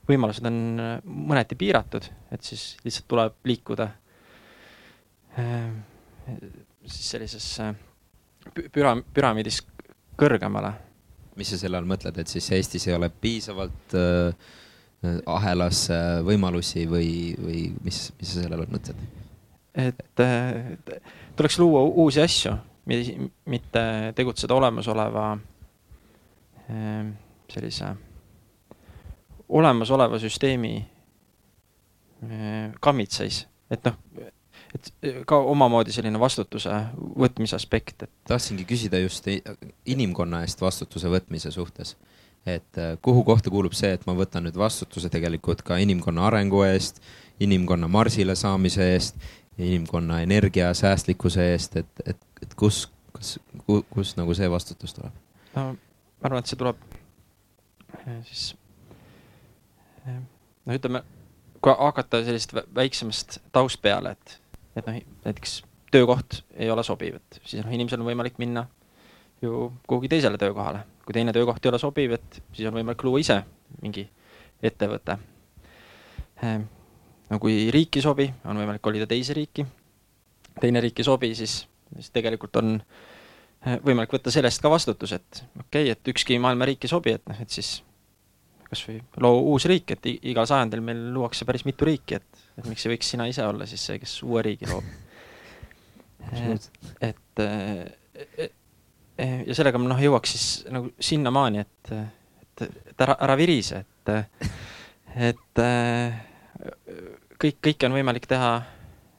võimalused 0.09 0.47
on 0.47 0.61
äh, 0.81 0.93
mõneti 1.05 1.59
piiratud, 1.59 2.07
et 2.31 2.47
siis 2.47 2.75
lihtsalt 2.85 3.09
tuleb 3.11 3.50
liikuda 3.50 3.91
siis 6.91 7.07
sellisesse 7.12 7.69
püra-, 8.75 8.97
püramiidis 9.15 9.61
kõrgemale. 10.19 10.73
mis 11.39 11.53
sa 11.55 11.61
selle 11.61 11.79
all 11.79 11.89
mõtled, 11.89 12.19
et 12.19 12.29
siis 12.29 12.50
Eestis 12.53 12.89
ei 12.89 12.97
ole 12.97 13.09
piisavalt 13.09 13.95
äh, 13.97 14.50
ahelas 15.31 15.87
võimalusi 16.27 16.85
või, 16.91 17.11
või 17.41 17.62
mis, 17.87 18.11
mis 18.19 18.35
sa 18.35 18.43
selle 18.43 18.59
all 18.59 18.69
mõtled? 18.69 18.99
et 19.75 20.21
äh, 20.21 21.00
tuleks 21.37 21.59
luua 21.59 21.83
uusi 21.83 22.21
asju, 22.23 22.55
mitte 23.44 23.82
tegutseda 24.16 24.54
olemasoleva 24.54 25.26
äh, 26.70 27.11
sellise 27.50 27.94
olemasoleva 29.50 30.18
süsteemi 30.18 30.76
eh, 32.23 32.70
kammitseis, 32.80 33.47
et 33.70 33.85
noh, 33.85 33.97
et 34.75 34.92
ka 35.26 35.40
omamoodi 35.50 35.92
selline 35.94 36.20
vastutuse 36.23 36.76
võtmise 37.18 37.59
aspekt, 37.59 38.04
et. 38.06 38.12
tahtsingi 38.30 38.66
küsida 38.68 39.00
just 39.02 39.26
inimkonna 39.87 40.44
eest 40.47 40.62
vastutuse 40.62 41.11
võtmise 41.11 41.50
suhtes. 41.50 41.97
et 42.47 42.78
eh, 42.78 42.94
kuhu 43.02 43.25
kohta 43.25 43.50
kuulub 43.50 43.75
see, 43.76 43.92
et 43.92 44.06
ma 44.06 44.14
võtan 44.16 44.47
nüüd 44.47 44.56
vastutuse 44.56 45.11
tegelikult 45.12 45.62
ka 45.66 45.76
inimkonna 45.76 46.26
arengu 46.30 46.62
eest, 46.64 47.02
inimkonna 47.40 47.88
marsile 47.88 48.37
saamise 48.37 48.87
eest, 48.94 49.18
inimkonna 49.59 50.21
energiasäästlikkuse 50.21 51.50
eest, 51.52 51.76
et, 51.76 52.04
et, 52.07 52.21
et 52.42 52.54
kus, 52.54 52.87
kas, 53.12 53.38
kus 53.90 54.16
nagu 54.16 54.35
see 54.35 54.50
vastutus 54.50 54.95
tuleb? 54.97 55.16
no 55.57 55.64
ma 55.73 56.28
arvan, 56.28 56.45
et 56.45 56.50
see 56.50 56.61
tuleb 56.61 56.80
eh, 57.99 58.21
siis 58.28 58.45
noh, 60.07 60.75
ütleme, 60.75 61.02
kui 61.61 61.75
hakata 61.78 62.23
sellisest 62.25 62.54
väiksemast 62.75 63.40
taust 63.52 63.83
peale, 63.83 64.14
et, 64.16 64.37
et 64.76 64.87
noh, 64.87 65.00
näiteks 65.26 65.61
töökoht 65.90 66.42
ei 66.54 66.71
ole 66.71 66.85
sobiv, 66.87 67.19
et 67.21 67.40
siis 67.45 67.64
noh, 67.64 67.73
inimesel 67.75 68.00
on 68.00 68.11
võimalik 68.11 68.38
minna 68.42 68.66
ju 69.42 69.71
kuhugi 69.88 70.09
teisele 70.09 70.38
töökohale. 70.38 70.85
kui 71.04 71.12
teine 71.16 71.33
töökoht 71.33 71.64
ei 71.64 71.69
ole 71.69 71.78
sobiv, 71.78 72.12
et 72.12 72.42
siis 72.52 72.69
on 72.69 72.76
võimalik 72.76 73.02
luua 73.04 73.19
ise 73.19 73.40
mingi 73.83 74.04
ettevõte. 74.62 75.16
No 77.30 77.38
kui 77.38 77.68
riik 77.70 78.00
ei 78.00 78.02
sobi, 78.04 78.26
on 78.50 78.58
võimalik 78.58 78.82
kolida 78.82 79.06
teise 79.10 79.37
riiki. 79.37 79.66
teine 80.60 80.80
riik 80.82 80.99
ei 80.99 81.06
sobi, 81.06 81.30
siis, 81.34 81.60
siis 81.94 82.10
tegelikult 82.10 82.56
on 82.60 82.75
eh, 82.76 83.78
võimalik 83.84 84.12
võtta 84.16 84.32
sellest 84.34 84.60
ka 84.62 84.70
vastutus, 84.72 85.12
et 85.16 85.44
okei 85.60 85.87
okay,, 85.87 85.94
et 85.94 86.12
ükski 86.12 86.38
maailma 86.42 86.66
riik 86.68 86.84
ei 86.84 86.90
sobi, 86.90 87.14
et 87.16 87.22
noh, 87.30 87.38
et 87.40 87.50
siis 87.50 87.78
kas 88.70 88.82
või 88.87 89.00
loo 89.22 89.40
uus 89.52 89.66
riik, 89.70 89.94
et 89.96 90.08
igal 90.30 90.46
sajandil 90.46 90.82
meil 90.84 91.00
luuakse 91.14 91.46
päris 91.46 91.64
mitu 91.66 91.87
riiki, 91.88 92.20
et, 92.20 92.42
et 92.58 92.68
miks 92.70 92.87
ei 92.87 92.94
võiks 92.94 93.12
sina 93.14 93.26
ise 93.30 93.46
olla 93.46 93.66
siis 93.66 93.87
see, 93.88 93.99
kes 94.02 94.20
uue 94.26 94.42
riigi 94.46 94.68
loob. 94.70 94.87
et, 96.30 96.70
et 97.10 97.44
ja 99.46 99.56
sellega 99.56 99.80
ma 99.80 99.90
noh, 99.90 100.02
jõuaks 100.02 100.34
siis 100.37 100.46
nagu 100.70 100.92
sinnamaani, 101.02 101.64
et, 101.64 101.92
et, 102.42 102.66
et 102.92 103.06
ära, 103.06 103.16
ära 103.26 103.37
virise, 103.40 103.82
et, 103.82 104.12
et 105.30 105.64
kõik, 107.40 107.59
kõike 107.64 107.88
on 107.88 107.97
võimalik 107.97 108.26
teha, 108.31 108.55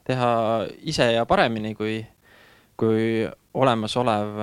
teha 0.06 0.32
ise 0.88 1.08
ja 1.14 1.24
paremini, 1.28 1.74
kui, 1.78 2.00
kui 2.78 3.24
olemasolev 3.54 4.42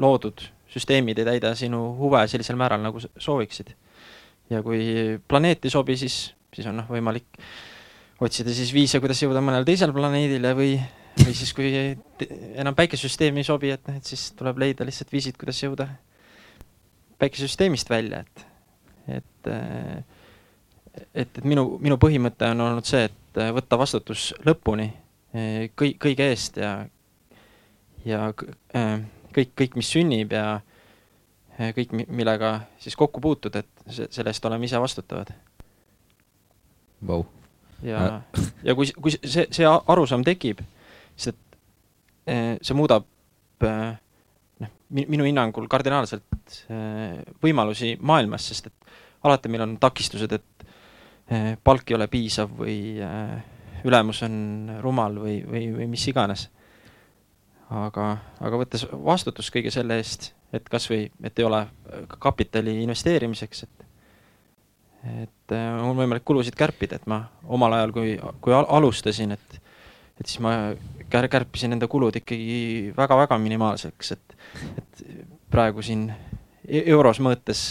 loodud 0.00 0.46
süsteemid 0.74 1.20
ei 1.20 1.28
täida 1.28 1.52
sinu 1.58 1.80
huve 1.98 2.24
sellisel 2.30 2.58
määral, 2.58 2.82
nagu 2.82 3.00
sooviksid. 3.02 3.74
ja 4.50 4.60
kui 4.62 5.18
planeet 5.28 5.64
ei 5.64 5.72
sobi, 5.72 5.96
siis, 5.96 6.34
siis 6.52 6.66
on 6.68 6.82
noh, 6.82 6.88
võimalik 6.90 7.38
otsida 8.24 8.52
siis 8.54 8.72
viise, 8.74 9.00
kuidas 9.02 9.22
jõuda 9.22 9.42
mõnele 9.42 9.66
teisele 9.66 9.94
planeedile 9.94 10.52
või, 10.56 10.74
või 11.22 11.36
siis, 11.36 11.52
kui 11.56 11.70
enam 12.54 12.76
päikesesüsteemi 12.76 13.42
ei 13.42 13.48
sobi, 13.48 13.72
et 13.74 13.86
noh, 13.88 13.96
et 13.98 14.10
siis 14.10 14.30
tuleb 14.38 14.60
leida 14.60 14.86
lihtsalt 14.86 15.14
viisid, 15.14 15.38
kuidas 15.40 15.62
jõuda 15.62 15.88
päikesesüsteemist 17.22 17.90
välja, 17.90 18.24
et, 18.24 18.44
et 19.20 19.50
et, 21.14 21.30
et 21.38 21.44
minu, 21.44 21.66
minu 21.82 21.98
põhimõte 22.00 22.50
on 22.54 22.66
olnud 22.68 22.88
see, 22.88 23.08
et 23.08 23.40
võtta 23.54 23.78
vastutus 23.80 24.32
lõpuni 24.46 24.88
kõi-, 25.78 25.96
kõige 26.00 26.28
eest 26.30 26.58
ja, 26.62 26.74
ja 28.06 28.28
äh, 28.76 28.98
kõik, 29.34 29.54
kõik, 29.58 29.78
mis 29.80 29.90
sünnib 29.90 30.34
ja 30.34 30.60
kõik, 31.74 31.92
millega 32.08 32.56
siis 32.82 32.96
kokku 32.98 33.22
puutud, 33.22 33.54
et 33.54 33.70
selle 34.10 34.32
eest 34.32 34.46
oleme 34.46 34.66
ise 34.66 34.80
vastutavad 34.82 35.30
wow.. 37.06 37.22
ja 37.82 38.04
äh., 38.06 38.46
ja 38.64 38.74
kui, 38.74 38.90
kui 38.98 39.14
see, 39.14 39.46
see 39.54 39.68
arusaam 39.68 40.24
tekib, 40.26 40.62
siis 41.14 41.34
et 41.34 42.62
see 42.64 42.74
muudab 42.74 43.06
noh, 43.64 44.72
minu 44.88 45.26
hinnangul 45.28 45.68
kardinaalselt 45.70 46.58
võimalusi 47.44 47.94
maailmas, 48.00 48.48
sest 48.50 48.70
et 48.70 48.94
alati 49.24 49.50
meil 49.52 49.66
on 49.66 49.76
takistused, 49.80 50.32
et 50.32 50.66
palk 51.64 51.90
ei 51.90 51.96
ole 51.96 52.08
piisav 52.12 52.50
või 52.58 52.76
ülemus 53.84 54.22
on 54.26 54.34
rumal 54.82 55.16
või, 55.20 55.38
või, 55.46 55.68
või 55.76 55.88
mis 55.92 56.04
iganes. 56.08 56.48
Aga, 57.74 58.10
aga 58.44 58.60
võttes 58.60 58.84
vastutust 58.92 59.52
kõige 59.54 59.72
selle 59.72 59.96
eest, 60.00 60.32
et 60.54 60.68
kasvõi, 60.70 61.08
et 61.24 61.38
ei 61.40 61.46
ole 61.48 61.62
kapitali 62.20 62.82
investeerimiseks, 62.84 63.64
et 63.66 63.90
et 65.04 65.52
on 65.52 65.98
võimalik 65.98 66.24
kulusid 66.24 66.54
kärpida, 66.56 66.96
et 66.96 67.06
ma 67.10 67.18
omal 67.52 67.74
ajal, 67.76 67.90
kui, 67.92 68.14
kui 68.40 68.54
alustasin, 68.56 69.34
et 69.36 69.60
et 70.14 70.30
siis 70.30 70.40
ma 70.40 70.72
kär-, 71.12 71.28
kärpisin 71.28 71.76
enda 71.76 71.88
kulud 71.90 72.16
ikkagi 72.16 72.92
väga-väga 72.96 73.38
minimaalseks, 73.42 74.12
et 74.16 74.36
et 74.78 75.02
praegu 75.52 75.82
siin 75.84 76.06
e-, 76.68 76.84
euros 76.94 77.20
mõõtes 77.20 77.66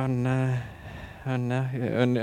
on, 0.00 0.16
on 1.26 1.50
jah, 1.50 1.76
on 2.02 2.16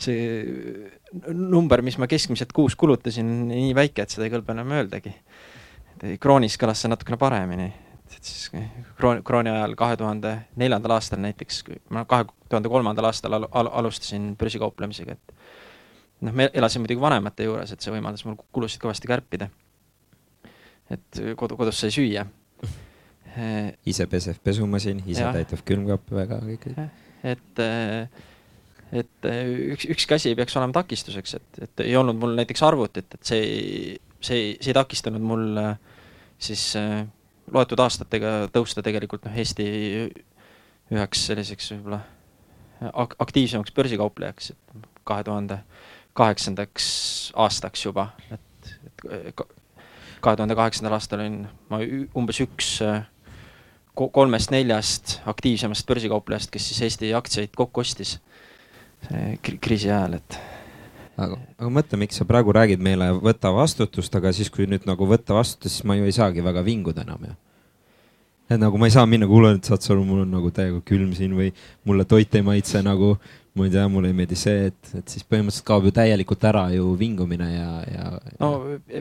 see 0.00 0.90
number, 1.32 1.82
mis 1.82 1.96
ma 1.98 2.08
keskmiselt 2.10 2.52
kuus 2.54 2.76
kulutasin, 2.78 3.28
nii 3.50 3.72
väike, 3.76 4.04
et 4.04 4.14
seda 4.14 4.26
ei 4.26 4.32
kõlba 4.32 4.54
enam 4.56 4.74
öeldagi. 4.74 5.14
kroonis 6.20 6.58
kõlas 6.60 6.82
see 6.82 6.90
natukene 6.90 7.18
paremini, 7.20 7.68
et 8.10 8.18
siis 8.20 8.50
kroon, 8.98 9.22
krooni 9.24 9.52
ajal 9.52 9.76
kahe 9.78 9.96
tuhande 9.96 10.34
neljandal 10.60 10.96
aastal 10.96 11.22
näiteks, 11.22 11.62
ma 11.94 12.04
kahe 12.10 12.26
tuhande 12.48 12.72
kolmandal 12.72 13.08
aastal 13.10 13.38
al, 13.38 13.48
al, 13.52 13.70
alustasin 13.82 14.34
börsikauplemisega, 14.40 15.16
et 15.16 15.34
noh, 16.26 16.34
me 16.34 16.50
elasime 16.52 16.84
muidugi 16.84 17.04
vanemate 17.04 17.46
juures, 17.46 17.72
et 17.72 17.84
see 17.84 17.94
võimaldas 17.94 18.26
mul 18.26 18.38
kulusid 18.52 18.82
kõvasti 18.82 19.10
kärpida. 19.10 19.48
et 20.90 21.22
kodu, 21.36 21.56
kodus 21.56 21.78
sai 21.80 21.94
süüa. 21.94 22.26
Ise 23.86 24.06
pesev 24.10 24.38
pesumasin, 24.44 25.02
ise 25.10 25.26
täitav 25.34 25.64
külmkapp, 25.66 26.12
väga 26.14 26.38
kõik. 26.44 26.68
et, 27.24 27.64
et 29.00 29.28
üks, 29.74 29.88
ükski 29.96 30.16
asi 30.18 30.32
ei 30.32 30.38
peaks 30.38 30.56
olema 30.60 30.76
takistuseks, 30.76 31.36
et, 31.40 31.60
et 31.66 31.84
ei 31.86 31.96
olnud 31.98 32.18
mul 32.20 32.36
näiteks 32.38 32.62
arvutit, 32.66 33.16
et 33.16 33.26
see 33.26 33.42
ei, 33.42 33.98
see 34.24 34.40
ei, 34.40 34.54
see 34.60 34.72
ei 34.72 34.78
takistanud 34.78 35.24
mul 35.24 35.58
siis 36.38 36.72
loetud 37.52 37.80
aastatega 37.84 38.36
tõusta 38.54 38.84
tegelikult 38.84 39.26
noh, 39.26 39.36
Eesti 39.36 39.66
üheks 40.94 41.26
selliseks 41.28 41.72
võib-olla 41.74 42.00
ak-, 42.92 43.16
aktiivsemaks 43.22 43.74
börsikauplejaks, 43.76 44.52
et 44.54 44.88
kahe 45.04 45.24
tuhande 45.26 45.60
kaheksandaks 46.16 46.86
aastaks 47.40 47.84
juba, 47.84 48.10
et, 48.32 48.74
et 49.10 49.34
kahe 50.24 50.36
tuhande 50.38 50.56
kaheksandal 50.56 50.96
aastal 50.96 51.24
olin 51.24 51.42
ma 51.70 51.80
umbes 52.16 52.40
üks 52.44 52.76
kolmest-neljast 53.94 55.20
aktiivsemast 55.30 55.86
börsikauplejast, 55.86 56.50
kes 56.50 56.66
siis 56.70 56.82
Eesti 56.88 57.14
aktsiaid 57.14 57.54
kokku 57.56 57.84
ostis 57.84 58.18
kriisi 59.60 59.90
ajal, 59.90 60.16
et 60.18 60.38
aga, 61.20 61.38
aga 61.58 61.70
mõtle, 61.70 62.00
miks 62.00 62.18
sa 62.18 62.26
praegu 62.28 62.54
räägid 62.56 62.82
meile, 62.82 63.10
võta 63.22 63.52
vastutust, 63.54 64.14
aga 64.16 64.32
siis, 64.34 64.50
kui 64.50 64.66
nüüd 64.70 64.88
nagu 64.88 65.06
võtta 65.08 65.36
vastutust, 65.36 65.78
siis 65.78 65.88
ma 65.88 65.98
ju 65.98 66.08
ei 66.08 66.16
saagi 66.16 66.44
väga 66.44 66.64
vinguda 66.66 67.04
enam 67.04 67.28
ju 67.28 67.34
et 68.50 68.60
nagu 68.60 68.78
ma 68.78 68.88
ei 68.88 68.92
saa 68.92 69.06
minna, 69.08 69.26
kuule, 69.28 69.54
et 69.56 69.68
saad 69.68 69.84
sa 69.84 69.94
aru, 69.94 70.04
mul 70.06 70.24
on 70.24 70.34
nagu 70.36 70.50
täiega 70.54 70.80
külm 70.86 71.14
siin 71.16 71.32
või 71.36 71.50
mulle 71.88 72.04
toit 72.08 72.34
ei 72.36 72.44
maitse 72.44 72.82
nagu, 72.84 73.14
ma 73.56 73.68
ei 73.68 73.72
tea, 73.72 73.86
mulle 73.88 74.10
ei 74.12 74.18
meeldi 74.18 74.36
see, 74.38 74.68
et, 74.70 74.90
et 74.98 75.14
siis 75.14 75.24
põhimõtteliselt 75.24 75.68
kaob 75.68 75.88
ju 75.88 75.94
täielikult 75.96 76.44
ära 76.50 76.66
ju 76.74 76.92
vingumine 77.00 77.48
ja, 77.54 77.70
ja. 77.88 78.10
no 78.42 78.50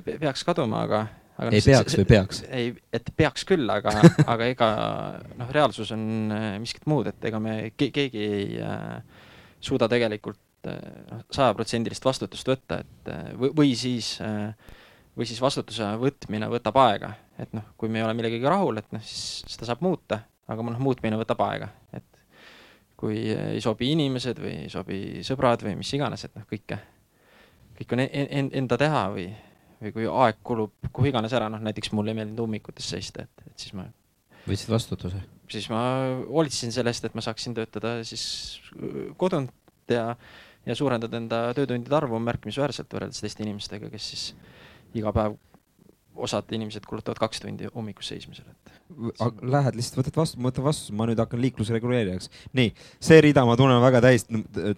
peaks 0.07 0.45
kaduma, 0.47 0.85
aga. 0.88 1.03
Ei 1.51 1.63
see, 1.63 1.73
peaks 1.73 1.97
või 2.00 2.07
peaks? 2.09 2.43
ei, 2.50 2.71
et 2.93 3.12
peaks 3.17 3.45
küll, 3.50 3.67
aga 3.69 3.95
aga 4.33 4.47
ega 4.51 4.69
noh, 5.39 5.51
reaalsus 5.55 5.91
on 5.95 6.05
äh, 6.35 6.47
miskit 6.63 6.88
muud, 6.89 7.09
et 7.12 7.29
ega 7.29 7.41
me 7.43 7.57
ke 7.77 7.89
keegi 7.95 8.23
ei 8.23 8.47
äh, 8.63 9.01
suuda 9.63 9.89
tegelikult 9.91 10.69
äh, 10.69 10.79
noh, 11.12 11.25
sajaprotsendilist 11.33 12.05
vastutust 12.05 12.50
võtta, 12.50 12.81
et 12.83 13.12
äh, 13.12 13.29
või, 13.39 13.53
või 13.57 13.75
siis 13.79 14.15
äh, 14.23 14.79
või 15.17 15.27
siis 15.29 15.41
vastutuse 15.41 15.93
võtmine 16.01 16.50
võtab 16.51 16.77
aega, 16.81 17.13
et 17.39 17.51
noh, 17.53 17.73
kui 17.77 17.91
me 17.91 18.01
ei 18.01 18.05
ole 18.05 18.15
millegagi 18.17 18.50
rahul, 18.50 18.79
et 18.81 18.89
noh, 18.95 19.03
siis 19.05 19.43
seda 19.53 19.69
saab 19.69 19.83
muuta, 19.85 20.23
aga 20.50 20.65
noh, 20.65 20.81
muutmine 20.81 21.19
võtab 21.19 21.43
aega, 21.45 21.69
et 21.93 22.07
kui 22.97 23.19
ei 23.29 23.62
sobi 23.62 23.91
inimesed 23.93 24.39
või 24.41 24.55
ei 24.65 24.71
sobi 24.71 25.00
sõbrad 25.27 25.63
või 25.65 25.75
mis 25.79 25.91
iganes, 25.95 26.25
et 26.25 26.35
noh, 26.38 26.45
kõike, 26.50 26.79
kõik 27.79 27.95
on 27.95 28.03
en, 28.05 28.27
en, 28.39 28.51
enda 28.63 28.79
teha 28.79 29.03
või, 29.13 29.27
või 29.83 29.95
kui 29.95 30.07
aeg 30.09 30.39
kulub 30.45 30.89
kuhu 30.91 31.11
iganes 31.11 31.35
ära, 31.35 31.49
noh 31.51 31.61
näiteks 31.63 31.93
mulle 31.95 32.13
ei 32.13 32.19
meeldinud 32.21 32.45
ummikutes 32.45 32.89
seista, 32.95 33.27
et, 33.27 33.45
et 33.49 33.65
siis 33.65 33.75
ma 33.77 33.87
võtsid 34.47 34.73
vastutuse? 34.73 35.21
siis 35.53 35.67
ma 35.69 35.83
hoolitsesin 36.25 36.73
sellest, 36.73 37.05
et 37.05 37.15
ma 37.17 37.23
saaksin 37.23 37.55
töötada 37.57 37.97
siis 38.07 38.25
kodunt 39.19 39.51
ja, 39.91 40.13
ja 40.65 40.75
suurendada 40.75 41.19
enda 41.19 41.45
töötundide 41.57 41.97
arvu 41.97 42.19
märkimisväärselt 42.23 42.93
võrreldes 42.95 43.21
teiste 43.23 43.43
inimestega, 43.45 43.91
kes 43.93 44.11
siis 44.13 44.29
iga 44.97 45.13
päev 45.15 45.37
osad 46.15 46.51
inimesed 46.53 46.85
kulutavad 46.85 47.17
kaks 47.21 47.41
tundi 47.41 47.69
hommikus 47.73 48.11
seismisele, 48.11 48.53
et. 48.53 48.73
Lähed 49.41 49.77
lihtsalt, 49.77 50.03
võtad 50.03 50.19
vastu, 50.19 50.39
ma 50.39 50.51
võtan 50.51 50.67
vastu, 50.67 50.93
ma 50.97 51.07
nüüd 51.09 51.21
hakkan 51.21 51.41
liiklusreguleerijaks. 51.41 52.29
nii, 52.53 52.73
see 53.01 53.21
rida 53.25 53.45
ma 53.49 53.57
tunnen 53.57 53.81
väga 53.81 54.03
täis 54.05 54.27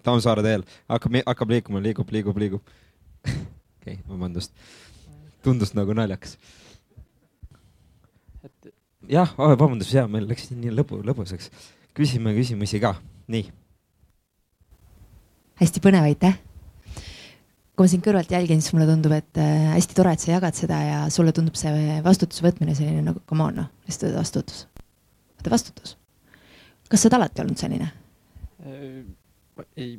Tammsaare 0.06 0.44
teel, 0.46 0.64
hakkab, 0.88 1.18
hakkab 1.26 1.52
liikuma, 1.52 1.82
liigub, 1.84 2.12
liigub, 2.12 2.40
liigub. 2.40 2.74
okei 3.26 3.98
okay,, 3.98 4.00
vabandust. 4.08 4.56
Tundus 5.46 5.74
nagu 5.78 5.94
naljakas. 5.96 6.36
et. 8.46 8.72
jah, 9.10 9.32
vabandust, 9.38 9.94
ja 9.94 10.06
meil 10.10 10.26
läks 10.28 10.50
nii 10.52 10.74
lõbu, 10.74 11.02
lõbusaks. 11.06 11.50
küsime 11.96 12.34
küsimusi 12.36 12.82
ka, 12.82 12.96
nii. 13.32 13.48
hästi 15.62 15.84
põnev, 15.84 16.10
aitäh 16.10 16.36
kui 17.76 17.84
ma 17.84 17.92
sind 17.92 18.04
kõrvalt 18.06 18.30
jälgin, 18.32 18.62
siis 18.64 18.72
mulle 18.72 18.86
tundub, 18.88 19.12
et 19.12 19.36
äh, 19.40 19.68
hästi 19.74 19.96
tore, 19.98 20.14
et 20.16 20.22
sa 20.22 20.30
jagad 20.32 20.56
seda 20.56 20.78
ja 20.80 21.00
sulle 21.12 21.34
tundub 21.36 21.58
see 21.60 21.98
vastutuse 22.04 22.44
võtmine 22.46 22.72
selline 22.76 23.02
nagu 23.04 23.20
come 23.28 23.44
on 23.44 23.58
noh, 23.60 23.68
lihtsalt 23.84 24.16
vastutus. 24.16 24.64
võta 25.36 25.52
vastutus. 25.52 25.96
kas 26.88 27.04
sa 27.04 27.10
oled 27.10 27.18
alati 27.18 27.44
olnud 27.44 27.60
selline? 27.60 27.90
Äh, 28.64 29.98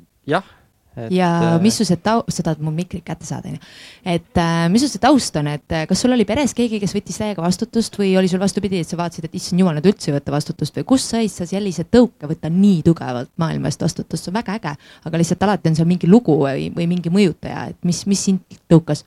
jah 0.98 1.12
ja 1.14 1.30
äh, 1.56 1.62
mis 1.62 1.78
su 1.78 1.86
see 1.86 2.00
taust, 2.02 2.32
sa 2.34 2.44
tahad 2.46 2.62
mu 2.64 2.72
mikrit 2.74 3.06
kätte 3.06 3.28
saada, 3.28 3.52
onju. 3.52 3.60
et 4.06 4.40
äh, 4.42 4.66
mis 4.74 4.84
su 4.84 4.90
see 4.92 5.02
taust 5.04 5.36
on, 5.40 5.50
et 5.52 5.76
äh, 5.76 5.86
kas 5.90 6.02
sul 6.02 6.14
oli 6.16 6.26
peres 6.28 6.56
keegi, 6.58 6.80
kes 6.82 6.96
võttis 6.96 7.20
täiega 7.22 7.44
vastutust 7.44 7.98
või 8.00 8.14
oli 8.20 8.32
sul 8.32 8.42
vastupidi, 8.42 8.82
et 8.82 8.90
sa 8.90 9.00
vaatasid, 9.00 9.30
et 9.30 9.38
issand 9.38 9.62
jumal, 9.62 9.78
nad 9.78 9.88
üldse 9.88 10.12
ei 10.12 10.18
võta 10.18 10.34
vastutust 10.34 10.80
või 10.80 10.88
kust 10.94 11.14
sai 11.14 11.30
sa 11.32 11.48
sellise 11.50 11.88
tõuke 11.92 12.30
võtta 12.30 12.52
nii 12.54 12.82
tugevalt 12.88 13.32
maailma 13.42 13.72
eest 13.72 13.86
vastutust, 13.86 14.26
see 14.26 14.34
on 14.34 14.40
väga 14.40 14.58
äge. 14.58 14.74
aga 15.10 15.22
lihtsalt 15.22 15.48
alati 15.48 15.72
on 15.72 15.80
seal 15.80 15.90
mingi 15.90 16.10
lugu 16.10 16.40
või, 16.42 16.68
või 16.76 16.90
mingi 16.90 17.14
mõjutaja, 17.14 17.70
et 17.74 17.88
mis, 17.88 18.04
mis 18.10 18.26
sind 18.30 18.60
tõukas? 18.72 19.06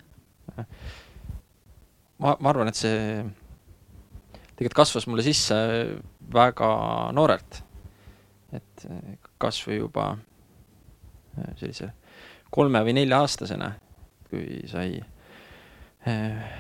ma, 2.21 2.37
ma 2.37 2.53
arvan, 2.53 2.71
et 2.71 2.79
see 2.79 2.97
tegelikult 4.55 4.83
kasvas 4.83 5.07
mulle 5.09 5.25
sisse 5.25 5.57
väga 6.33 6.71
noorelt. 7.17 7.63
et 8.53 8.85
kasvõi 9.41 9.79
juba 9.79 10.13
sellise 11.57 11.91
kolme 12.51 12.83
või 12.87 12.97
nelja-aastasena, 12.99 13.71
kui 14.31 14.61
sai 14.71 14.99
äh, 16.09 16.51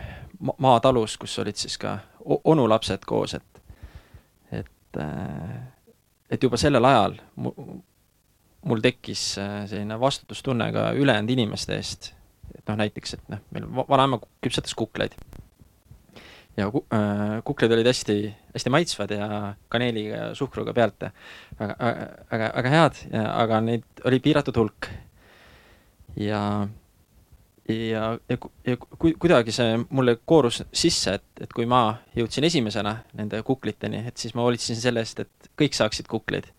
maatalus, 0.58 1.16
kus 1.20 1.38
olid 1.42 1.58
siis 1.58 1.76
ka 1.80 1.98
onulapsed 2.24 3.04
koos, 3.08 3.34
et, 3.34 3.62
et, 4.62 5.00
äh, 5.00 5.58
et 6.30 6.42
juba 6.42 6.60
sellel 6.60 6.84
ajal 6.84 7.18
mul 8.60 8.82
tekkis 8.84 9.22
selline 9.40 9.96
vastutustunne 10.00 10.70
ka 10.72 10.90
ülejäänud 10.92 11.30
inimeste 11.32 11.76
eest. 11.76 12.12
et 12.58 12.66
noh, 12.68 12.76
näiteks, 12.76 13.14
et 13.14 13.28
noh, 13.32 13.38
meil 13.54 13.68
vanaema 13.88 14.18
küpsetas 14.44 14.74
kukleid. 14.76 15.14
Ja 16.56 16.70
kuklid 17.44 17.72
olid 17.72 17.86
hästi, 17.86 18.16
hästi 18.54 18.72
maitsvad 18.74 19.14
ja 19.14 19.28
kaneeliga 19.72 20.16
ja 20.16 20.34
suhkruga 20.34 20.74
pealt 20.74 21.06
väga, 21.58 21.76
väga, 22.32 22.50
väga 22.56 22.74
head, 22.74 23.00
aga 23.28 23.60
neid 23.64 24.04
oli 24.04 24.20
piiratud 24.20 24.56
hulk. 24.56 24.90
ja, 26.16 26.68
ja, 27.68 28.06
ja, 28.28 28.38
ja 28.66 28.76
ku, 28.76 29.12
kuidagi 29.18 29.54
see 29.54 29.78
mulle 29.90 30.18
koorus 30.24 30.62
sisse, 30.72 31.18
et, 31.20 31.44
et 31.46 31.52
kui 31.54 31.68
ma 31.70 32.00
jõudsin 32.16 32.44
esimesena 32.50 32.96
nende 33.18 33.42
kukliteni, 33.46 34.04
et 34.08 34.18
siis 34.18 34.34
ma 34.34 34.44
hoolitsesin 34.46 34.80
selle 34.82 35.04
eest, 35.04 35.22
et 35.22 35.52
kõik 35.58 35.78
saaksid 35.78 36.10
kuklid. 36.10 36.50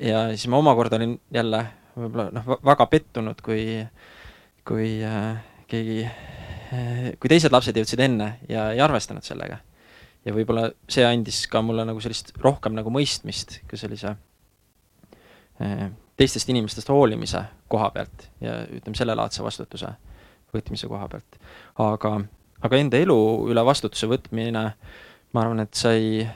ja 0.00 0.26
siis 0.34 0.48
ma 0.50 0.58
omakorda 0.58 0.98
olin 0.98 1.16
jälle 1.32 1.64
võib-olla 1.96 2.30
noh, 2.32 2.54
väga 2.64 2.86
pettunud, 2.90 3.40
kui, 3.44 3.82
kui 4.68 4.94
äh, 5.04 5.42
keegi 5.68 6.04
äh,, 6.06 6.41
kui 6.72 7.28
teised 7.28 7.52
lapsed 7.52 7.76
jõudsid 7.76 8.00
enne 8.00 8.28
ja 8.48 8.70
ei 8.72 8.80
arvestanud 8.80 9.26
sellega 9.26 9.58
ja 10.24 10.34
võib-olla 10.34 10.68
see 10.90 11.04
andis 11.06 11.44
ka 11.50 11.62
mulle 11.64 11.84
nagu 11.88 12.00
sellist 12.02 12.32
rohkem 12.42 12.76
nagu 12.78 12.92
mõistmist 12.94 13.58
ka 13.68 13.78
sellise 13.80 14.14
eh, 15.60 15.88
teistest 16.18 16.52
inimestest 16.52 16.92
hoolimise 16.92 17.42
koha 17.72 17.90
pealt 17.94 18.28
ja 18.42 18.62
ütleme, 18.68 18.96
sellelaadse 18.98 19.44
vastutuse 19.44 19.90
võtmise 20.52 20.88
koha 20.90 21.08
pealt. 21.08 21.38
aga, 21.80 22.18
aga 22.62 22.80
enda 22.80 23.00
elu 23.00 23.18
üle 23.50 23.64
vastutuse 23.64 24.08
võtmine, 24.10 24.66
ma 25.32 25.42
arvan, 25.42 25.64
et 25.64 25.74
sai, 25.78 26.26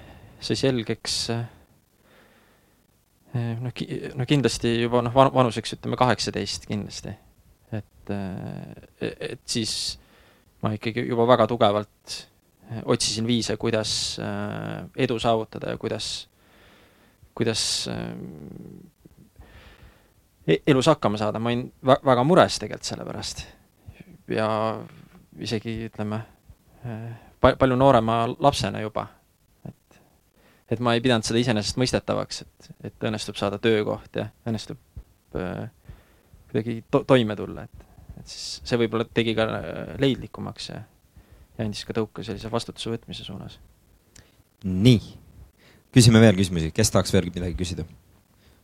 sai 0.40 0.56
selgeks 0.56 1.18
noh 3.36 3.84
no 4.16 4.24
kindlasti 4.24 4.70
juba 4.80 5.02
noh, 5.04 5.12
vanuseks 5.12 5.76
ütleme 5.76 5.98
kaheksateist 6.00 6.64
kindlasti. 6.70 7.12
et, 7.76 8.12
et 9.02 9.42
siis 9.44 9.98
ma 10.62 10.72
ikkagi 10.76 11.04
juba 11.08 11.26
väga 11.28 11.46
tugevalt 11.50 12.16
otsisin 12.84 13.26
viise, 13.26 13.56
kuidas 13.56 14.18
äh, 14.20 14.88
edu 14.96 15.18
saavutada 15.18 15.70
ja 15.70 15.78
kuidas, 15.78 16.28
kuidas 17.34 17.88
äh, 17.88 18.16
e-, 20.46 20.62
elus 20.66 20.86
hakkama 20.86 21.18
saada, 21.18 21.38
ma 21.38 21.52
olin 21.52 21.68
väga 21.84 22.24
mures 22.24 22.58
tegelikult 22.58 22.88
selle 22.88 23.06
pärast. 23.06 23.46
ja 24.28 24.48
isegi 25.38 25.78
ütleme, 25.86 26.20
äh, 26.86 27.56
palju 27.58 27.76
noorema 27.76 28.24
lapsena 28.38 28.80
juba. 28.80 29.06
et, 29.68 30.00
et 30.70 30.80
ma 30.80 30.94
ei 30.94 31.00
pidanud 31.00 31.24
seda 31.24 31.38
iseenesestmõistetavaks, 31.38 32.42
et, 32.42 32.70
et 32.90 33.08
õnnestub 33.10 33.38
saada 33.38 33.58
töökoht 33.58 34.16
ja 34.16 34.28
õnnestub 34.46 34.82
kuidagi 36.50 36.84
to 36.90 37.04
toime 37.04 37.36
tulla, 37.36 37.66
et 37.66 37.85
siis 38.26 38.60
see 38.66 38.78
võib-olla 38.80 39.06
tegi 39.14 39.34
ka 39.38 39.46
leidlikumaks 40.02 40.70
ja 40.72 40.82
ja 41.56 41.64
andis 41.64 41.84
ka 41.88 41.96
tõuke 41.96 42.24
sellise 42.26 42.50
vastutuse 42.52 42.92
võtmise 42.92 43.24
suunas. 43.24 43.58
nii, 44.64 45.00
küsime 45.94 46.20
veel 46.20 46.36
küsimusi, 46.38 46.72
kes 46.74 46.92
tahaks 46.92 47.14
veel 47.14 47.30
midagi 47.32 47.56
küsida 47.58 47.86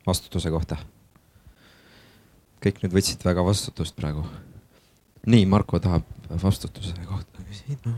vastutuse 0.06 0.52
kohta? 0.52 0.78
kõik 2.62 2.82
nüüd 2.82 2.94
võtsid 2.94 3.24
väga 3.26 3.44
vastutust 3.44 3.96
praegu. 3.98 4.24
nii, 5.26 5.46
Marko 5.46 5.80
tahab 5.80 6.08
vastutuse 6.42 6.94
kohta 7.08 7.44
küsida. 7.48 7.94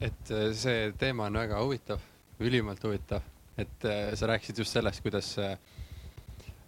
et 0.00 0.30
äh, 0.30 0.50
see 0.52 0.90
teema 1.00 1.30
on 1.30 1.40
väga 1.40 1.62
huvitav, 1.62 2.02
ülimalt 2.40 2.84
huvitav, 2.84 3.24
et 3.56 3.88
äh, 3.88 4.12
sa 4.14 4.28
rääkisid 4.28 4.60
just 4.60 4.76
sellest, 4.76 5.00
kuidas 5.00 5.32
äh, 5.40 5.56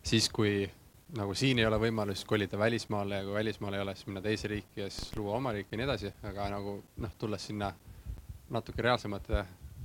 siis, 0.03 0.31
kui 0.33 0.71
nagu 1.15 1.35
siin 1.35 1.59
ei 1.59 1.67
ole 1.67 1.79
võimalust 1.79 2.27
kolida 2.27 2.59
välismaale 2.59 3.21
ja 3.21 3.25
kui 3.25 3.35
välismaal 3.37 3.75
ei 3.75 3.81
ole, 3.81 3.95
siis 3.95 4.09
minna 4.11 4.23
teise 4.23 4.49
riiki 4.51 4.81
ja 4.81 4.89
siis 4.91 5.13
luua 5.17 5.37
oma 5.37 5.53
riiki 5.55 5.75
ja 5.75 5.79
nii 5.79 5.87
edasi, 5.87 6.11
aga 6.27 6.49
nagu 6.51 6.81
noh, 7.03 7.15
tulles 7.19 7.47
sinna 7.47 7.71
natuke 8.51 8.83
reaalsemate, 8.83 9.45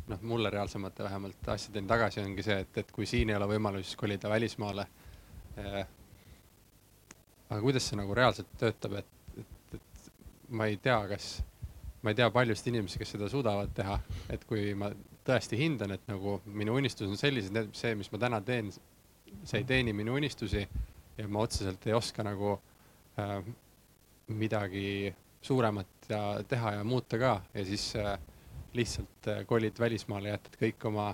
noh, 0.10 0.24
mulle 0.26 0.50
reaalsemate 0.50 1.04
vähemalt 1.04 1.50
asjadeni 1.54 1.88
tagasi 1.88 2.24
ongi 2.24 2.46
see, 2.46 2.58
et, 2.66 2.82
et 2.84 2.92
kui 2.92 3.06
siin 3.10 3.30
ei 3.30 3.38
ole 3.38 3.52
võimalust 3.54 3.98
kolida 4.00 4.30
välismaale 4.30 4.88
eh,. 5.58 5.86
aga 7.52 7.62
kuidas 7.62 7.90
see 7.90 8.02
nagu 8.02 8.18
reaalselt 8.18 8.58
töötab, 8.58 8.98
et, 9.02 9.16
et, 9.38 9.78
et 9.78 10.12
ma 10.50 10.66
ei 10.72 10.78
tea, 10.82 10.98
kas, 11.12 11.32
ma 12.02 12.14
ei 12.14 12.18
tea 12.18 12.30
paljusid 12.34 12.74
inimesi, 12.74 13.00
kes 13.02 13.18
seda 13.18 13.30
suudavad 13.30 13.74
teha, 13.78 14.00
et 14.34 14.46
kui 14.50 14.72
ma 14.74 14.90
tõesti 15.28 15.60
hindan, 15.60 15.94
et 15.94 16.08
nagu 16.10 16.40
minu 16.46 16.80
unistused 16.80 17.12
on 17.12 17.20
sellised, 17.20 17.76
see, 17.78 17.94
mis 18.00 18.10
ma 18.14 18.22
täna 18.24 18.40
teen, 18.42 18.72
see 19.44 19.62
ei 19.62 19.68
teeni 19.68 19.94
minu 19.94 20.16
unistusi 20.18 20.66
ja 21.22 21.28
ma 21.30 21.46
otseselt 21.46 21.88
ei 21.88 21.94
oska 21.94 22.26
nagu 22.26 22.56
äh, 23.20 23.38
midagi 24.28 25.14
suuremat 25.42 26.10
ja 26.10 26.22
teha 26.48 26.78
ja 26.78 26.84
muuta 26.84 27.20
ka 27.22 27.34
ja 27.54 27.66
siis 27.66 27.96
äh, 27.96 28.18
lihtsalt 28.74 29.28
äh, 29.28 29.44
kolid 29.46 29.80
välismaale, 29.80 30.34
jätad 30.34 30.58
kõik 30.62 30.88
oma 30.90 31.12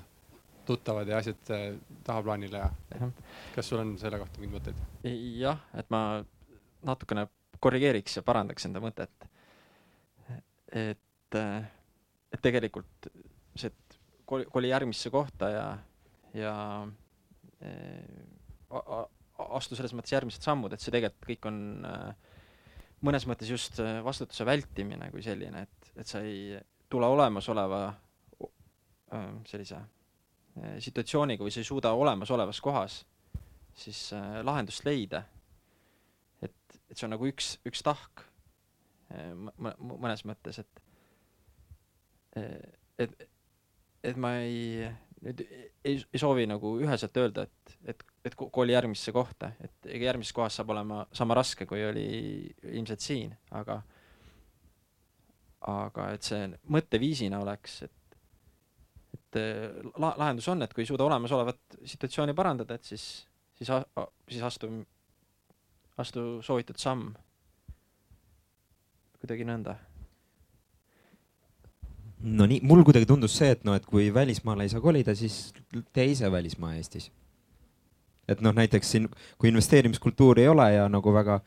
tuttavad 0.67 1.07
ja 1.07 1.21
asjad 1.21 1.51
äh, 1.55 1.65
tahaplaanile 2.03 2.57
ja 2.57 3.09
kas 3.55 3.69
sul 3.69 3.81
on 3.81 3.95
selle 3.99 4.19
kohta 4.21 4.41
mingeid 4.41 4.59
mõtteid? 4.59 4.83
jah, 5.39 5.61
et 5.77 5.89
ma 5.93 6.23
natukene 6.87 7.27
korrigeeriks 7.63 8.19
ja 8.19 8.23
parandaks 8.25 8.67
enda 8.67 8.81
mõtet. 8.83 9.27
et, 10.71 11.35
äh, 11.35 11.69
et 12.33 12.41
tegelikult 12.43 13.09
see, 13.55 13.71
et 13.71 13.99
koli, 14.25 14.45
koli 14.51 14.69
järgmisse 14.73 15.09
kohta 15.09 15.49
ja, 15.49 15.67
ja 16.35 16.55
äh, 17.63 19.05
astu 19.37 19.77
selles 19.77 19.93
mõttes 19.95 20.13
järgmised 20.15 20.45
sammud, 20.45 20.73
et 20.73 20.83
see 20.83 20.93
tegelikult 20.93 21.27
kõik 21.29 21.47
on 21.49 21.59
äh, 21.87 22.37
mõnes 23.05 23.27
mõttes 23.29 23.51
just 23.51 23.79
äh, 23.83 23.99
vastutuse 24.05 24.45
vältimine 24.47 25.11
kui 25.13 25.23
selline, 25.25 25.65
et, 25.67 25.91
et 26.01 26.09
sa 26.09 26.23
ei 26.25 26.57
tule 26.89 27.09
olemasoleva 27.13 27.83
äh, 27.91 29.29
sellise 29.49 29.83
situatsiooniga 30.81 31.45
või 31.45 31.51
sa 31.53 31.61
ei 31.61 31.67
suuda 31.67 31.91
olemasolevas 31.93 32.57
kohas 32.65 32.93
siis 33.77 33.99
lahendust 34.41 34.87
leida. 34.87 35.19
et, 36.41 36.79
et 36.89 36.97
see 36.97 37.05
on 37.05 37.13
nagu 37.13 37.27
üks, 37.29 37.51
üks 37.69 37.83
tahk 37.85 38.23
mõnes 39.61 40.25
mõttes, 40.25 40.57
et 40.63 40.81
et, 42.97 43.27
et 44.01 44.17
ma 44.17 44.33
ei, 44.41 44.89
nüüd 45.21 45.43
ei, 45.45 45.99
ei 46.01 46.21
soovi 46.21 46.47
nagu 46.49 46.73
üheselt 46.81 47.21
öelda, 47.21 47.45
et, 47.45 47.77
et 47.93 48.03
et 48.27 48.35
kooli 48.37 48.75
järgmisse 48.75 49.11
kohta, 49.15 49.51
et 49.63 49.87
ega 49.89 50.11
järgmises 50.11 50.35
kohas 50.35 50.57
saab 50.59 50.73
olema 50.75 51.05
sama 51.15 51.37
raske, 51.37 51.65
kui 51.69 51.83
oli 51.87 52.07
ilmselt 52.73 53.03
siin, 53.03 53.35
aga 53.55 53.81
aga 55.67 56.11
et 56.15 56.27
see 56.27 56.45
mõtteviisina 56.73 57.39
oleks, 57.41 57.81
et, 57.87 58.17
et 59.17 59.39
la-, 59.97 60.13
lahendus 60.19 60.47
on, 60.53 60.61
et 60.63 60.73
kui 60.73 60.85
ei 60.85 60.89
suuda 60.89 61.07
olemasolevat 61.07 61.79
situatsiooni 61.87 62.35
parandada, 62.37 62.77
et 62.77 62.87
siis, 62.87 63.07
siis, 63.57 63.71
siis 64.29 64.45
astu, 64.45 64.71
astu 65.97 66.27
soovitud 66.45 66.79
samm. 66.81 67.13
kuidagi 69.17 69.47
nõnda. 69.49 69.73
No 72.27 72.45
nii, 72.49 72.61
mul 72.65 72.83
kuidagi 72.85 73.05
tundus 73.09 73.35
see, 73.37 73.49
et 73.53 73.63
noh, 73.65 73.75
et 73.77 73.85
kui 73.85 74.11
välismaale 74.13 74.65
ei 74.65 74.71
saa 74.73 74.81
kolida, 74.81 75.13
siis 75.17 75.51
tee 75.93 76.11
ise 76.13 76.31
välismaa 76.31 76.75
Eestis 76.77 77.11
et 78.27 78.41
noh, 78.43 78.53
näiteks 78.55 78.91
siin, 78.91 79.07
kui 79.39 79.49
investeerimiskultuuri 79.51 80.43
ei 80.43 80.51
ole 80.51 80.67
ja 80.73 80.87
nagu 80.91 81.13
väga 81.15 81.39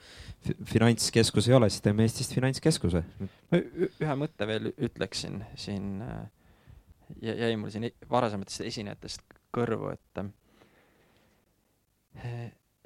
finantskeskus 0.73 1.49
ei 1.49 1.55
ole, 1.55 1.69
siis 1.71 1.85
teeme 1.85 2.07
Eestist 2.07 2.35
finantskeskuse. 2.35 3.03
ühe 3.53 4.17
mõtte 4.17 4.47
veel 4.49 4.71
ütleksin 4.73 5.43
siin, 5.61 6.01
jäi 7.23 7.53
mul 7.61 7.73
siin 7.73 7.91
varasematest 8.11 8.65
esinejatest 8.71 9.37
kõrvu, 9.57 9.93
et 9.93 10.25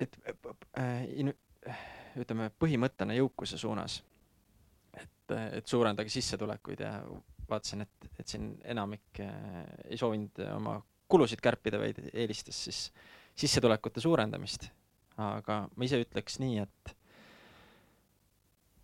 et 0.04 0.18
in-, 1.14 1.35
ütleme, 2.18 2.50
põhimõttena 2.59 3.14
jõukuse 3.16 3.59
suunas, 3.59 4.00
et, 4.98 5.37
et 5.61 5.66
suurendage 5.70 6.11
sissetulekuid 6.11 6.83
ja 6.83 6.96
vaatasin, 7.48 7.87
et, 7.87 8.11
et 8.18 8.26
siin 8.28 8.57
enamik 8.64 9.22
ei 9.22 9.98
soovinud 10.00 10.42
oma 10.57 10.80
kulusid 11.09 11.40
kärpida, 11.44 11.78
vaid 11.78 12.00
eelistas 12.12 12.59
siis 12.66 12.88
äh, 12.88 13.23
sissetulekute 13.35 14.01
suurendamist. 14.01 14.70
aga 15.16 15.61
ma 15.77 15.87
ise 15.87 16.01
ütleks 16.03 16.40
nii, 16.42 16.59
et 16.59 16.97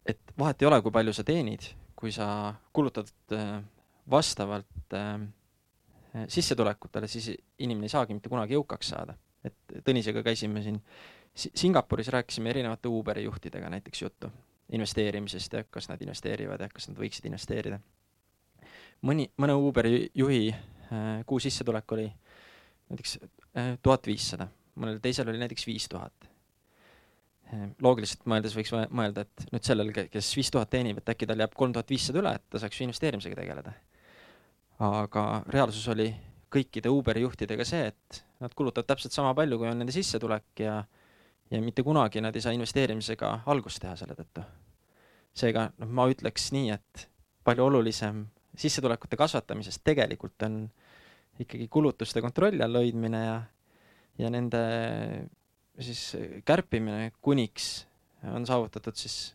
et 0.06 0.32
vahet 0.38 0.62
ei 0.62 0.68
ole, 0.68 0.78
kui 0.82 0.92
palju 0.94 1.12
sa 1.14 1.24
teenid, 1.26 1.66
kui 1.98 2.12
sa 2.14 2.54
kulutad 2.72 3.10
äh, 3.34 3.58
vastavalt 4.10 4.94
äh, 4.94 5.26
sissetulekutele, 6.28 7.08
siis 7.08 7.32
inimene 7.58 7.86
ei 7.90 7.94
saagi 7.94 8.14
mitte 8.14 8.30
kunagi 8.30 8.56
jõukaks 8.56 8.94
saada. 8.94 9.14
et 9.44 9.82
Tõnisega 9.86 10.22
käisime 10.22 10.62
siin 10.62 10.80
Singapuris, 11.34 12.08
rääkisime 12.08 12.50
erinevate 12.50 12.88
Uberi 12.88 13.22
juhtidega 13.24 13.70
näiteks 13.70 14.02
juttu 14.02 14.30
investeerimisest 14.72 15.52
ja 15.52 15.64
kas 15.64 15.88
nad 15.88 16.02
investeerivad 16.02 16.60
ja 16.60 16.68
kas 16.68 16.88
nad 16.88 16.98
võiksid 16.98 17.26
investeerida. 17.26 17.80
mõni, 19.02 19.30
mõne 19.36 19.54
Uberi 19.54 20.10
juhi 20.14 20.50
äh, 20.50 21.24
kuu 21.26 21.38
sissetulek 21.40 21.92
oli 21.92 22.10
näiteks 22.90 23.18
Äh, 23.58 23.74
tuhat 23.82 24.06
viissada, 24.06 24.46
mõnel 24.78 25.00
teisel 25.02 25.28
oli 25.30 25.40
näiteks 25.40 25.64
viis 25.66 25.88
tuhat. 25.90 26.28
Äh, 27.50 27.64
loogiliselt 27.82 28.22
mõeldes 28.30 28.54
võiks 28.54 28.70
mõelda, 28.94 29.24
et 29.26 29.46
nüüd 29.50 29.66
sellel, 29.66 29.90
kes 30.06 30.28
viis 30.38 30.52
tuhat 30.54 30.70
teenib, 30.70 31.00
et 31.00 31.10
äkki 31.10 31.26
tal 31.26 31.42
jääb 31.42 31.56
kolm 31.58 31.74
tuhat 31.74 31.90
viissada 31.90 32.20
üle, 32.22 32.36
et 32.38 32.44
ta 32.46 32.60
saaks 32.62 32.78
ju 32.78 32.86
investeerimisega 32.86 33.40
tegeleda. 33.40 33.74
aga 34.80 35.42
reaalsus 35.52 35.88
oli 35.92 36.06
kõikide 36.48 36.88
Uberi 36.88 37.20
juhtidega 37.20 37.64
see, 37.68 37.90
et 37.90 38.22
nad 38.40 38.54
kulutavad 38.56 38.86
täpselt 38.86 39.12
sama 39.12 39.34
palju, 39.34 39.58
kui 39.58 39.68
on 39.68 39.76
nende 39.82 39.92
sissetulek 39.92 40.62
ja 40.62 40.84
ja 41.50 41.60
mitte 41.60 41.82
kunagi 41.82 42.20
nad 42.22 42.36
ei 42.36 42.40
saa 42.40 42.54
investeerimisega 42.54 43.40
algust 43.46 43.82
teha 43.82 43.96
selle 43.96 44.14
tõttu. 44.14 44.44
seega 45.34 45.72
noh, 45.76 45.88
ma 45.88 46.06
ütleks 46.06 46.52
nii, 46.54 46.70
et 46.70 47.08
palju 47.44 47.66
olulisem 47.66 48.28
sissetulekute 48.56 49.16
kasvatamisest 49.16 49.82
tegelikult 49.84 50.42
on 50.46 50.70
ikkagi 51.44 51.68
kulutuste 51.72 52.22
kontrolli 52.24 52.62
all 52.64 52.80
hoidmine 52.80 53.20
ja, 53.24 53.36
ja 54.20 54.30
nende 54.32 54.60
siis 55.80 56.10
kärpimine, 56.46 57.12
kuniks 57.24 57.70
on 58.34 58.46
saavutatud 58.48 58.96
siis 58.98 59.32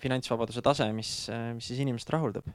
finantsvabaduse 0.00 0.62
tase, 0.64 0.88
mis, 0.96 1.12
mis 1.56 1.70
siis 1.70 1.80
inimest 1.84 2.10
rahuldab. 2.12 2.48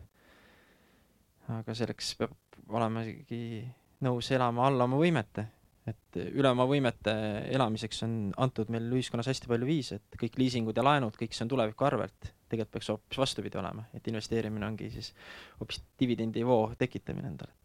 aga 1.51 1.73
selleks 1.75 2.13
peab 2.19 2.35
olema 2.71 3.03
ikkagi 3.03 3.65
nõus 4.05 4.29
elama 4.31 4.67
alla 4.69 4.85
oma 4.87 4.99
võimete, 5.01 5.45
et 5.89 6.19
üle 6.21 6.51
oma 6.53 6.65
võimete 6.69 7.13
elamiseks 7.51 8.03
on 8.05 8.13
antud 8.41 8.69
meil 8.73 8.87
ühiskonnas 8.93 9.29
hästi 9.29 9.49
palju 9.51 9.67
viise, 9.67 9.97
et 9.99 10.19
kõik 10.21 10.37
liisingud 10.39 10.77
ja 10.77 10.85
laenud, 10.85 11.17
kõik 11.17 11.35
see 11.35 11.45
on 11.45 11.51
tuleviku 11.51 11.89
arvelt. 11.89 12.31
tegelikult 12.51 12.73
peaks 12.75 12.89
hoopis 12.91 13.19
vastupidi 13.19 13.57
olema, 13.57 13.85
et 13.95 14.07
investeerimine 14.11 14.67
ongi 14.67 14.89
siis 14.91 15.13
hoopis 15.59 15.81
dividendivoo 15.99 16.73
tekitamine 16.79 17.31
endale 17.31 17.60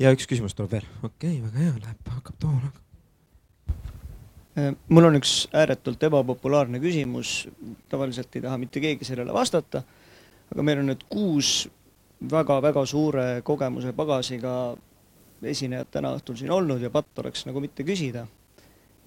ja 0.00 0.12
üks 0.14 0.26
küsimus 0.30 0.56
tuleb 0.56 0.78
veel, 0.78 0.88
okei 1.02 1.38
okay,, 1.38 1.42
väga 1.48 1.62
hea, 1.64 1.74
läheb, 1.84 2.10
hakkab 2.16 2.40
tooma. 2.42 2.72
Äh, 4.54 4.72
mul 4.88 5.08
on 5.10 5.18
üks 5.18 5.34
ääretult 5.54 6.02
ebapopulaarne 6.06 6.80
küsimus, 6.82 7.44
tavaliselt 7.90 8.34
ei 8.36 8.44
taha 8.44 8.58
mitte 8.62 8.82
keegi 8.82 9.06
sellele 9.06 9.34
vastata, 9.34 9.82
aga 10.52 10.66
meil 10.66 10.82
on 10.82 10.92
nüüd 10.92 11.06
kuus 11.10 11.64
väga-väga 12.30 12.84
suure 12.86 13.26
kogemuse 13.46 13.92
pagasiga 13.96 14.54
esinejad 15.44 15.90
täna 15.92 16.14
õhtul 16.16 16.38
siin 16.38 16.52
olnud 16.54 16.82
ja 16.82 16.90
patt 16.92 17.18
oleks 17.20 17.44
nagu 17.48 17.60
mitte 17.60 17.84
küsida. 17.84 18.26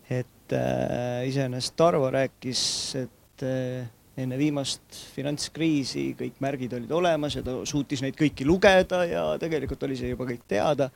et 0.10 0.54
äh, 0.56 1.28
iseenesest 1.28 1.76
Tarvo 1.76 2.08
rääkis, 2.12 2.62
et 2.96 3.44
äh, 3.44 3.90
enne 4.18 4.38
viimast 4.40 4.96
finantskriisi 5.14 6.10
kõik 6.18 6.40
märgid 6.44 6.74
olid 6.78 6.94
olemas 6.98 7.38
ja 7.38 7.44
ta 7.46 7.60
suutis 7.70 8.02
neid 8.02 8.18
kõiki 8.18 8.48
lugeda 8.50 9.04
ja 9.06 9.26
tegelikult 9.42 9.84
oli 9.86 9.98
see 10.00 10.14
juba 10.14 10.26
kõik 10.30 10.46
teada. 10.50 10.90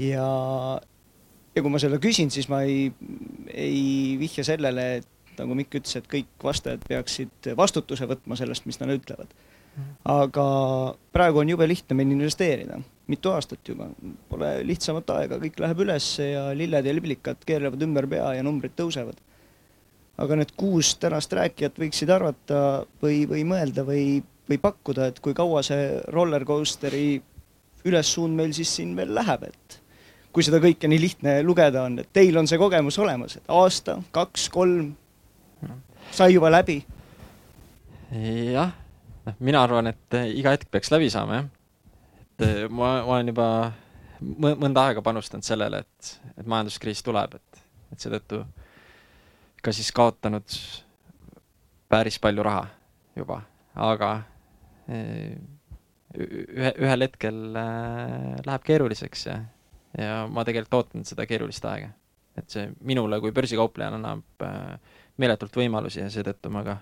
ja, 0.00 0.26
ja 1.52 1.62
kui 1.62 1.72
ma 1.72 1.80
seda 1.82 2.00
küsin, 2.02 2.32
siis 2.32 2.48
ma 2.48 2.62
ei, 2.64 2.86
ei 3.52 4.16
vihja 4.20 4.44
sellele, 4.48 4.86
et 5.02 5.40
nagu 5.40 5.56
Mikk 5.56 5.80
ütles, 5.80 5.96
et 5.98 6.08
kõik 6.10 6.44
vastajad 6.44 6.84
peaksid 6.88 7.52
vastutuse 7.56 8.08
võtma 8.08 8.36
sellest, 8.38 8.66
mis 8.68 8.80
nad 8.80 8.92
ütlevad. 8.94 9.32
aga 10.04 10.46
praegu 11.12 11.40
on 11.40 11.48
jube 11.48 11.64
lihtne 11.68 11.96
meil 11.96 12.10
investeerida, 12.12 12.80
mitu 13.08 13.32
aastat 13.32 13.68
juba, 13.68 13.88
pole 14.28 14.50
lihtsamat 14.68 15.12
aega, 15.16 15.38
kõik 15.40 15.60
läheb 15.64 15.84
üles 15.84 16.08
ja 16.20 16.50
lilled 16.56 16.88
ja 16.88 16.92
liblikad 16.92 17.44
keerlevad 17.48 17.84
ümber 17.88 18.08
pea 18.08 18.34
ja 18.36 18.44
numbrid 18.44 18.76
tõusevad. 18.76 19.20
Aga 20.20 20.36
need 20.36 20.52
kuus 20.58 20.94
tänast 21.00 21.32
rääkijat 21.32 21.78
võiksid 21.80 22.10
arvata 22.12 22.62
või, 23.02 23.22
või 23.28 23.44
mõelda 23.48 23.84
või, 23.86 24.22
või 24.48 24.58
pakkuda, 24.60 25.08
et 25.08 25.20
kui 25.24 25.34
kaua 25.34 25.62
see 25.66 26.00
roller 26.12 26.44
coaster'i 26.48 27.22
ülessuund 27.88 28.36
meil 28.36 28.52
siis 28.56 28.70
siin 28.76 28.92
veel 28.96 29.14
läheb, 29.14 29.48
et 29.48 29.78
kui 30.32 30.44
seda 30.44 30.60
kõike 30.62 30.88
nii 30.88 31.00
lihtne 31.00 31.36
lugeda 31.44 31.86
on, 31.88 31.98
et 32.02 32.12
teil 32.12 32.36
on 32.38 32.48
see 32.48 32.60
kogemus 32.60 32.98
olemas, 33.02 33.36
et 33.40 33.52
aasta, 33.52 33.98
kaks, 34.14 34.48
kolm 34.52 34.92
sai 36.12 36.34
juba 36.34 36.50
läbi. 36.52 36.82
jah, 38.12 38.72
noh, 39.26 39.36
mina 39.40 39.62
arvan, 39.64 39.88
et 39.92 40.18
eh, 40.18 40.30
iga 40.38 40.52
hetk 40.54 40.70
peaks 40.70 40.92
läbi 40.92 41.10
saama, 41.12 41.40
jah. 41.40 41.46
et 42.26 42.46
eh, 42.46 42.64
ma, 42.68 42.98
ma 43.06 43.16
olen 43.16 43.32
juba 43.32 43.48
mõnda 44.22 44.86
aega 44.88 45.02
panustanud 45.02 45.44
sellele, 45.46 45.82
et, 45.82 46.12
et 46.36 46.46
majanduskriis 46.46 47.02
tuleb, 47.02 47.38
et, 47.40 47.62
et 47.92 48.04
seetõttu 48.04 48.44
ka 49.62 49.72
siis 49.74 49.92
kaotanud 49.94 50.58
päris 51.92 52.18
palju 52.22 52.44
raha 52.46 52.66
juba, 53.16 53.40
aga 53.74 54.12
eh, 54.88 55.34
ühe, 56.16 56.72
ühel 56.72 57.06
hetkel 57.06 57.42
läheb 57.54 58.64
keeruliseks 58.66 59.26
ja, 59.28 59.40
ja 59.98 60.22
ma 60.28 60.44
tegelikult 60.48 60.80
ootan 60.80 61.08
seda 61.08 61.26
keerulist 61.28 61.64
aega. 61.68 61.92
et 62.36 62.48
see 62.48 62.70
minule 62.80 63.20
kui 63.20 63.32
börsikauplejale 63.36 63.98
annab 63.98 64.44
äh, 64.46 64.78
meeletult 65.20 65.56
võimalusi 65.56 66.00
ja 66.00 66.08
seetõttu 66.10 66.50
ma 66.52 66.64
ka 66.64 66.78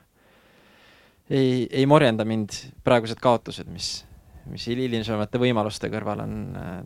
ei, 1.30 1.66
ei 1.70 1.86
morjenda 1.86 2.24
mind 2.26 2.54
praegused 2.86 3.18
kaotused, 3.22 3.68
mis, 3.70 4.04
mis 4.50 4.66
hilisemate 4.70 5.38
võimaluste 5.42 5.90
kõrval 5.92 6.24
on 6.24 6.34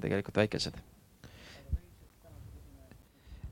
tegelikult 0.03 0.43
väikesed. 0.43 0.77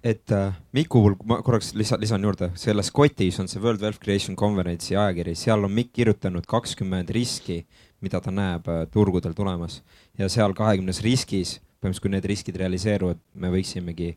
Et 0.04 0.32
äh, 0.34 0.54
Miku 0.72 1.00
puhul 1.00 1.16
ma 1.30 1.38
korraks 1.42 1.72
lisa, 1.78 1.98
lisan 2.00 2.24
juurde, 2.26 2.50
selles 2.58 2.90
kotis 2.90 3.38
on 3.40 3.48
see 3.48 3.62
World 3.62 3.82
Wealth 3.84 4.00
Creation 4.02 4.36
Conference'i 4.36 4.96
ajakiri, 4.96 5.34
seal 5.38 5.64
on 5.64 5.72
Mikk 5.72 5.92
kirjutanud 6.00 6.46
kakskümmend 6.48 7.10
riski, 7.14 7.62
mida 8.02 8.20
ta 8.20 8.34
näeb 8.34 8.68
äh, 8.68 8.86
turgudel 8.90 9.36
tulemas 9.38 9.82
ja 10.18 10.28
seal 10.32 10.56
kahekümnes 10.58 11.02
riskis, 11.06 11.58
põhimõtteliselt 11.82 12.06
kui 12.06 12.14
need 12.16 12.26
riskid 12.30 12.58
realiseeruvad, 12.62 13.22
me 13.34 13.52
võiksimegi 13.54 14.14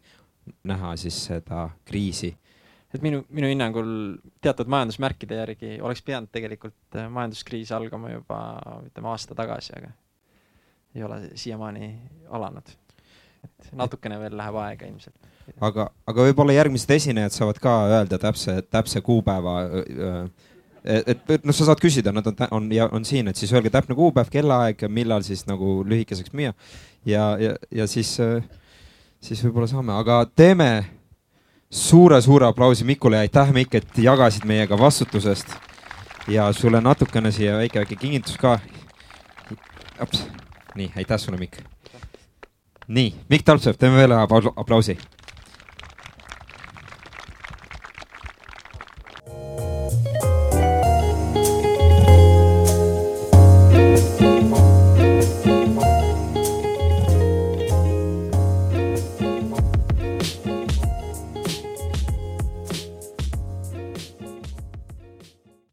näha 0.66 0.96
siis 1.02 1.24
seda 1.30 1.70
kriisi 1.86 2.36
et 2.96 3.04
minu, 3.04 3.22
minu 3.34 3.50
hinnangul 3.50 3.92
teatud 4.44 4.70
majandusmärkide 4.72 5.40
järgi 5.40 5.76
oleks 5.84 6.04
pidanud 6.06 6.32
tegelikult 6.34 6.98
äh, 6.98 7.10
majanduskriis 7.12 7.74
algama 7.76 8.14
juba 8.14 8.40
ütleme 8.88 9.12
aasta 9.12 9.36
tagasi, 9.38 9.76
aga 9.78 9.92
ei 10.96 11.04
ole 11.04 11.20
siiamaani 11.36 11.90
alanud. 12.32 12.76
et 13.46 13.72
natukene 13.78 14.20
veel 14.20 14.38
läheb 14.38 14.56
aega 14.58 14.88
ilmselt. 14.88 15.25
Aga, 15.62 15.90
aga 16.08 16.28
võib-olla 16.30 16.56
järgmised 16.56 16.92
esinejad 16.96 17.36
saavad 17.36 17.60
ka 17.62 17.76
öelda 17.92 18.20
täpse, 18.22 18.58
täpse 18.72 19.02
kuupäeva. 19.06 19.56
et, 20.84 21.22
et 21.30 21.46
noh, 21.46 21.56
sa 21.56 21.70
saad 21.70 21.82
küsida, 21.82 22.14
nad 22.14 22.28
on, 22.30 22.36
on 22.52 22.68
ja 22.74 22.90
on 22.94 23.06
siin, 23.06 23.28
et 23.28 23.38
siis 23.38 23.54
öelge 23.54 23.72
täpne 23.74 23.96
kuupäev, 23.98 24.30
kellaaeg, 24.34 24.86
millal 24.90 25.26
siis 25.26 25.46
nagu 25.50 25.80
lühikeseks 25.88 26.34
müüa 26.34 26.54
ja, 27.06 27.38
ja, 27.40 27.56
ja 27.72 27.88
siis, 27.88 28.18
siis 29.22 29.42
võib-olla 29.46 29.70
saame, 29.70 29.96
aga 29.98 30.24
teeme 30.36 30.86
suure-suure 31.70 32.48
aplausi 32.48 32.86
Mikule 32.86 33.18
ja 33.18 33.26
aitäh, 33.26 33.54
Mikk, 33.54 33.76
et 33.82 33.98
jagasid 33.98 34.46
meiega 34.46 34.78
vastutusest. 34.80 35.56
ja 36.28 36.52
sulle 36.54 36.82
natukene 36.82 37.32
siia 37.32 37.58
väike, 37.58 37.80
väike 37.80 37.96
kingitus 37.96 38.38
ka. 38.38 38.60
nii, 40.76 40.92
aitäh 40.96 41.20
sulle, 41.20 41.38
Mikk. 41.38 41.62
nii, 42.88 43.14
Mikk 43.30 43.46
Talpsepp, 43.46 43.80
teeme 43.80 43.98
veel 43.98 44.12
ühe 44.12 44.52
aplausi 44.56 44.98